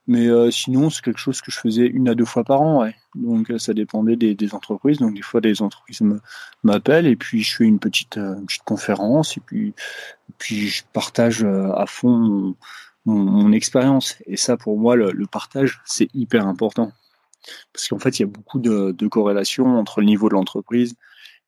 [0.09, 2.83] Mais euh, sinon, c'est quelque chose que je faisais une à deux fois par an.
[2.83, 2.95] Ouais.
[3.15, 4.99] Donc, euh, ça dépendait des, entreprises.
[4.99, 6.03] Donc, des fois, des entreprises
[6.65, 8.19] m'appellent et puis je fais une petite,
[8.65, 9.75] conférence et puis,
[10.69, 12.57] je partage à fond
[13.05, 14.17] mon, expérience.
[14.27, 16.91] Et ça, pour moi, le, partage, c'est hyper important.
[17.73, 20.95] Parce qu'en fait, il y a beaucoup de, de corrélations entre le niveau de l'entreprise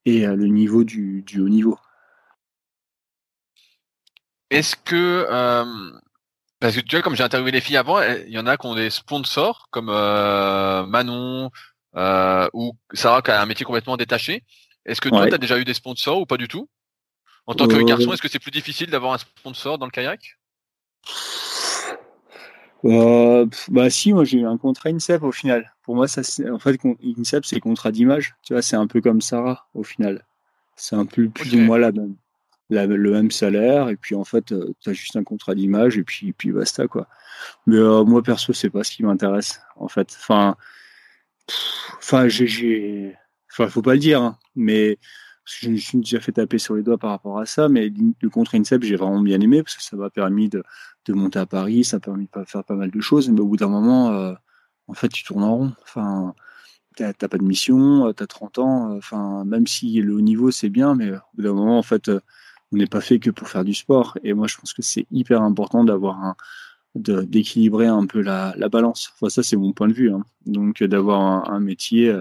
[0.05, 1.79] et le niveau du haut niveau.
[4.55, 5.65] Est-ce que euh,
[6.61, 8.67] parce que tu vois, comme j'ai interviewé les filles avant, il y en a qui
[8.67, 11.51] ont des sponsors comme euh, Manon
[11.97, 14.45] euh, ou Sarah qui a un métier complètement détaché.
[14.87, 16.69] Est-ce que toi, tu as déjà eu des sponsors ou pas du tout?
[17.47, 20.39] En tant que garçon, est-ce que c'est plus difficile d'avoir un sponsor dans le kayak?
[22.85, 25.75] Euh, Bah si, moi j'ai eu un contrat INSEP au final.
[25.83, 28.37] Pour moi, ça, en fait, INSEP c'est contrat d'image.
[28.43, 30.25] Tu vois, c'est un peu comme Sarah au final.
[30.77, 32.17] C'est un peu plus ou moins la même,
[32.75, 36.05] le même salaire et puis en fait, euh, tu as juste un contrat d'image et
[36.05, 37.09] puis puis basta quoi.
[37.67, 40.17] Mais euh, moi perso, c'est pas ce qui m'intéresse en fait.
[40.21, 40.57] Enfin,
[42.29, 43.17] j'ai,
[43.53, 44.99] enfin faut pas le dire, hein, mais
[45.45, 48.31] je me suis déjà fait taper sur les doigts par rapport à ça, mais le
[48.31, 50.63] contre INSEP, j'ai vraiment bien aimé parce que ça m'a permis de,
[51.07, 53.47] de, monter à Paris, ça m'a permis de faire pas mal de choses, mais au
[53.47, 54.33] bout d'un moment, euh,
[54.89, 55.73] en fait, tu tournes en rond.
[55.83, 56.35] Enfin,
[56.97, 60.95] t'as pas de mission, t'as 30 ans, enfin, même si le haut niveau c'est bien,
[60.95, 62.11] mais au bout d'un moment, en fait,
[62.75, 64.19] on n'est pas fait que pour faire du sport.
[64.25, 66.37] Et moi, je pense que c'est hyper important d'avoir un,
[66.97, 69.13] d'équilibrer un peu la, la balance.
[69.15, 70.13] Enfin, ça, c'est mon point de vue.
[70.13, 70.25] Hein.
[70.45, 72.19] Donc, d'avoir un, un métier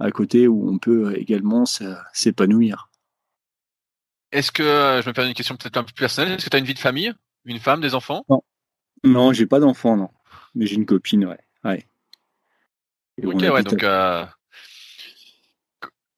[0.00, 1.64] à côté où on peut également
[2.12, 2.90] s'épanouir.
[4.32, 6.56] Est-ce que, je me permets une question peut-être un peu plus personnelle, est-ce que tu
[6.56, 7.12] as une vie de famille?
[7.44, 8.24] Une femme, des enfants?
[8.28, 8.42] Non,
[9.04, 10.10] non j'ai pas d'enfants, non.
[10.54, 11.38] Mais j'ai une copine, ouais.
[11.64, 11.86] ouais.
[13.22, 13.82] ok, ouais, donc.
[13.84, 14.24] Euh...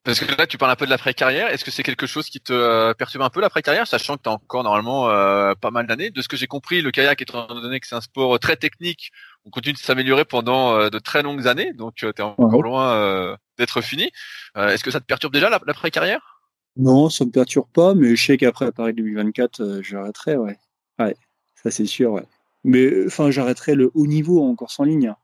[0.04, 1.48] Parce que là, tu parles un peu de l'après-carrière.
[1.48, 4.28] Est-ce que c'est quelque chose qui te euh, perturbe un peu l'après-carrière, sachant que tu
[4.28, 6.10] as encore normalement euh, pas mal d'années?
[6.10, 9.12] De ce que j'ai compris, le kayak, étant donné que c'est un sport très technique,
[9.46, 13.36] on continue de s'améliorer pendant euh, de très longues années, donc tu es encore loin
[13.58, 14.10] d'être fini.
[14.56, 16.42] Est-ce que ça te perturbe déjà l'après-carrière?
[16.76, 20.58] Non, ça me perturbe pas, mais je sais qu'après Paris 2024, j'arrêterai, ouais.
[20.98, 21.16] Ouais,
[21.62, 22.24] ça c'est sûr, ouais.
[22.64, 25.14] Mais enfin, j'arrêterai le haut niveau en course en ligne.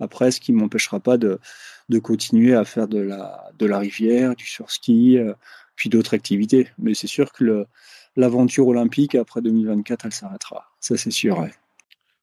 [0.00, 1.38] Après, ce qui ne m'empêchera pas de,
[1.88, 5.32] de, continuer à faire de la, de la rivière, du surski, euh,
[5.74, 6.68] puis d'autres activités.
[6.78, 7.66] Mais c'est sûr que
[8.16, 10.70] l'aventure olympique après 2024, elle s'arrêtera.
[10.80, 11.38] Ça, c'est sûr.
[11.38, 11.52] Ouais.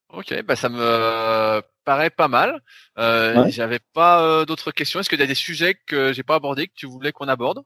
[0.10, 2.62] Ok, bah ça me paraît pas mal.
[2.98, 5.00] Euh, J'avais pas euh, d'autres questions.
[5.00, 7.64] Est-ce qu'il y a des sujets que j'ai pas abordés que tu voulais qu'on aborde?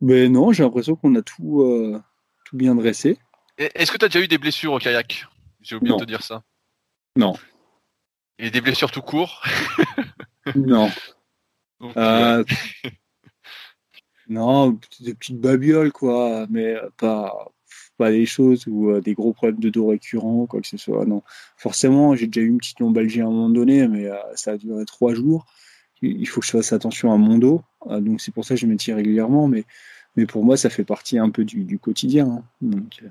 [0.00, 2.00] Mais ben non, j'ai l'impression qu'on a tout, euh,
[2.44, 3.18] tout bien dressé.
[3.56, 5.26] Est-ce que tu as déjà eu des blessures au kayak?
[5.60, 6.42] J'ai oublié de te dire ça.
[7.16, 7.34] Non.
[8.42, 9.42] Et des blessures tout court
[10.56, 10.90] Non.
[11.96, 12.42] Euh,
[14.28, 17.52] non, des petites babioles, quoi, mais pas,
[17.98, 21.04] pas des choses ou euh, des gros problèmes de dos récurrents, quoi que ce soit.
[21.04, 21.22] Non.
[21.58, 24.56] Forcément, j'ai déjà eu une petite lombalgie à un moment donné, mais euh, ça a
[24.56, 25.44] duré trois jours.
[26.00, 28.66] Il faut que je fasse attention à mon dos, donc c'est pour ça que je
[28.66, 29.66] m'étire régulièrement, mais,
[30.16, 32.26] mais pour moi, ça fait partie un peu du, quotidien.
[32.26, 32.42] Hein.
[32.62, 33.02] Donc,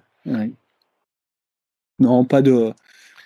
[2.00, 2.74] Non, pas de,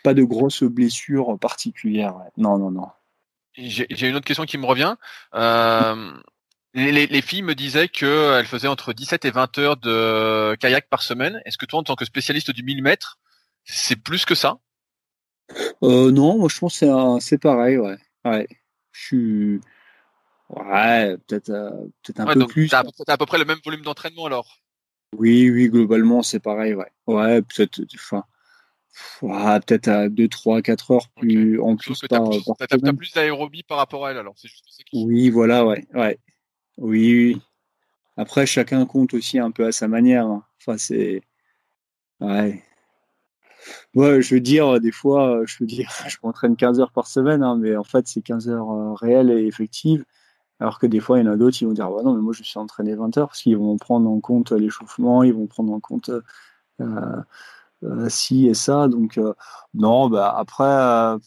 [0.03, 2.15] pas de grosses blessures particulières.
[2.37, 2.87] Non, non, non.
[3.55, 4.95] J'ai une autre question qui me revient.
[5.35, 6.11] Euh,
[6.73, 11.41] les, filles me disaient qu'elles faisaient entre 17 et 20 heures de kayak par semaine.
[11.45, 13.19] Est-ce que toi, en tant que spécialiste du 1000 mètres,
[13.63, 14.59] c'est plus que ça?
[15.83, 16.85] Euh, Non, moi je pense que
[17.19, 17.97] c'est pareil, ouais.
[18.25, 18.47] ouais.
[18.91, 19.61] Je suis.
[20.49, 21.69] Ouais, peut-être euh,
[22.03, 22.69] peut un peu plus.
[22.69, 24.59] T'as à peu près le même volume d'entraînement alors?
[25.15, 26.91] Oui, oui, globalement c'est pareil, ouais.
[27.05, 27.81] Ouais, peut-être.
[27.95, 28.23] Enfin,
[29.21, 34.05] peut-être à 2, 3, 4 heures plus en plus par, as, plus d'aérobie par rapport
[34.05, 34.63] à elle alors c'est juste
[34.93, 36.19] Oui, voilà, ouais, ouais.
[36.77, 37.41] Oui, oui.
[38.17, 40.25] Après, chacun compte aussi un peu à sa manière.
[40.27, 40.43] Hein.
[40.59, 41.21] Enfin, c'est.
[42.19, 42.63] Ouais.
[43.95, 47.43] Ouais, je veux dire, des fois, je veux dire, je m'entraîne 15 heures par semaine,
[47.43, 50.05] hein, mais en fait, c'est 15 heures euh, réelles et effectives.
[50.59, 52.21] Alors que des fois, il y en a d'autres qui vont dire, ouais, non, mais
[52.21, 55.47] moi, je suis entraîné 20 heures parce qu'ils vont prendre en compte l'échauffement, ils vont
[55.47, 56.09] prendre en compte
[56.81, 57.21] euh,
[57.83, 58.87] euh, si et ça.
[58.87, 59.33] Donc, euh,
[59.73, 61.17] non, bah, après, euh,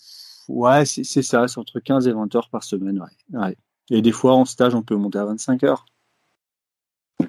[0.48, 3.04] ouais, c'est ça, c'est entre 15 et 20 heures par semaine.
[3.32, 3.56] Ouais.
[3.90, 5.86] Et des fois, en stage, on peut monter à 25 heures.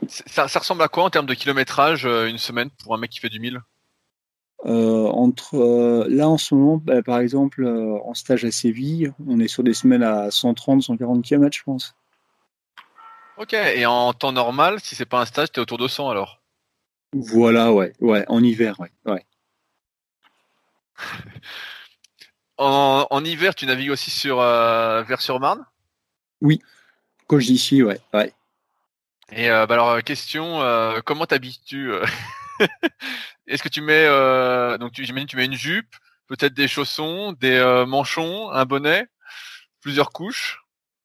[0.08, 3.20] Ça, ça, ressemble à quoi en termes de kilométrage une semaine pour un mec qui
[3.20, 3.62] fait du 1000
[4.64, 9.64] entre là en ce moment, bah, par exemple, en stage à Séville, on est sur
[9.64, 11.96] des semaines à 130, 140 km, je pense.
[13.38, 16.10] Ok, et en temps normal, si c'est pas un stage, tu es autour de 100
[16.10, 16.37] alors?
[17.14, 19.26] Voilà, ouais, ouais, en hiver, ouais, ouais.
[22.58, 25.66] en, hiver, tu navigues aussi sur euh, Vers-sur-Marne
[26.42, 26.62] Oui,
[27.28, 28.34] quand je dis ouais, ouais.
[29.32, 31.92] Et euh, bah alors, euh, question, euh, comment t'habitues
[33.48, 34.08] Est-ce que tu mets,
[34.78, 35.96] donc tu, j'imagine, tu mets une jupe,
[36.28, 39.08] peut-être des chaussons, des manchons, un bonnet,
[39.80, 40.62] plusieurs couches?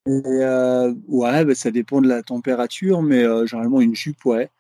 [0.07, 4.51] Ouais, bah, ça dépend de la température, mais généralement une jupe, ouais.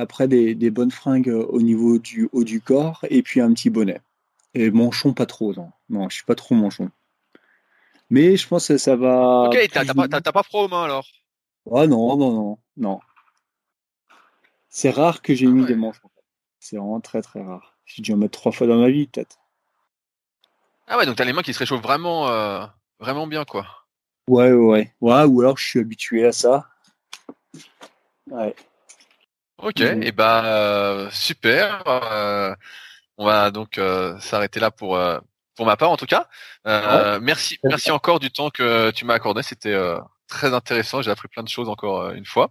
[0.00, 3.68] Après, des, bonnes fringues euh, au niveau du haut du corps et puis un petit
[3.68, 4.00] bonnet.
[4.54, 5.70] Et manchon, pas trop, non.
[5.90, 6.90] Non, je suis pas trop manchon.
[8.08, 9.50] Mais je pense que ça va.
[9.50, 11.06] Ok, t'as pas, pas, froid aux mains alors?
[11.70, 13.00] Ah non, non, non, non.
[14.70, 16.08] C'est rare que j'ai ah mis des manchons.
[16.60, 17.76] C'est vraiment très très rare.
[17.84, 19.36] J'ai dû en mettre trois fois dans ma vie, peut-être.
[20.86, 22.64] Ah ouais, donc t'as les mains qui se réchauffent vraiment, euh,
[23.00, 23.66] vraiment bien, quoi.
[24.28, 25.24] Ouais, ouais, ouais.
[25.26, 26.70] ou alors je suis habitué à ça.
[28.30, 28.56] Ouais.
[29.62, 31.82] Ok, et eh bah ben, super.
[31.86, 32.54] Euh,
[33.18, 35.18] on va donc euh, s'arrêter là pour, euh,
[35.56, 36.28] pour ma part en tout cas.
[37.20, 39.42] Merci, merci encore du temps que tu m'as accordé.
[39.42, 39.78] C'était
[40.28, 41.02] très intéressant.
[41.02, 42.50] J'ai appris plein de choses encore une fois.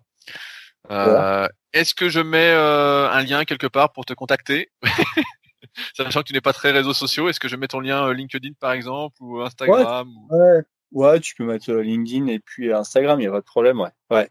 [0.90, 4.72] Est-ce que je mets un lien quelque part pour te contacter?
[5.95, 8.53] Sachant que tu n'es pas très réseaux sociaux, est-ce que je mets ton lien LinkedIn
[8.60, 10.64] par exemple ou Instagram ouais.
[10.91, 13.80] Ouais, tu peux mettre euh, LinkedIn et puis Instagram, il n'y a pas de problème,
[13.80, 13.91] ouais.
[14.10, 14.30] ouais.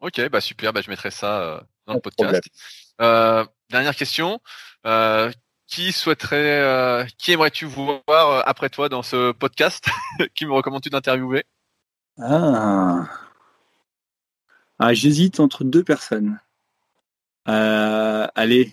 [0.00, 2.42] Ok, bah super, bah je mettrai ça euh, dans le podcast.
[3.00, 4.40] Euh, dernière question.
[5.66, 9.88] qui souhaiterait, qui aimerais-tu voir après toi dans ce podcast
[10.34, 11.44] Qui me recommandes-tu d'interviewer?
[12.20, 13.08] Ah.
[14.78, 16.40] ah j'hésite entre deux personnes.
[17.44, 18.72] allez,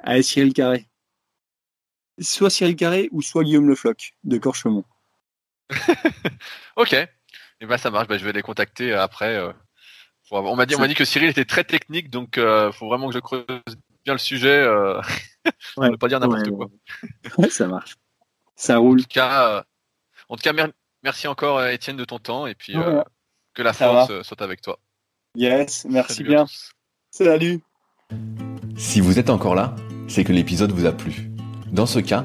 [0.00, 0.88] allez Cyril Carré
[2.20, 4.84] soit Cyril Carré ou soit Guillaume Le Floch de Corchemont.
[6.76, 6.96] ok.
[7.58, 8.06] Et eh ben ça marche.
[8.06, 9.36] Ben, je vais les contacter euh, après.
[9.36, 9.52] Euh,
[10.30, 13.08] on m'a dit, on m'a dit que Cyril était très technique, donc euh, faut vraiment
[13.08, 13.46] que je creuse
[14.04, 14.58] bien le sujet.
[14.58, 15.00] Euh...
[15.78, 16.66] ouais, ne pas dire n'importe quoi.
[17.38, 17.96] Ouais, ça marche.
[18.56, 18.98] Ça roule.
[18.98, 19.64] En tout cas,
[20.28, 20.68] en tout cas
[21.02, 22.74] merci encore Étienne de ton temps et puis
[23.54, 24.78] que la force soit avec toi.
[25.34, 26.46] Yes, merci bien.
[27.10, 27.60] Salut.
[28.76, 29.74] Si vous êtes encore là,
[30.08, 31.30] c'est que l'épisode vous a plu.
[31.72, 32.24] Dans ce cas,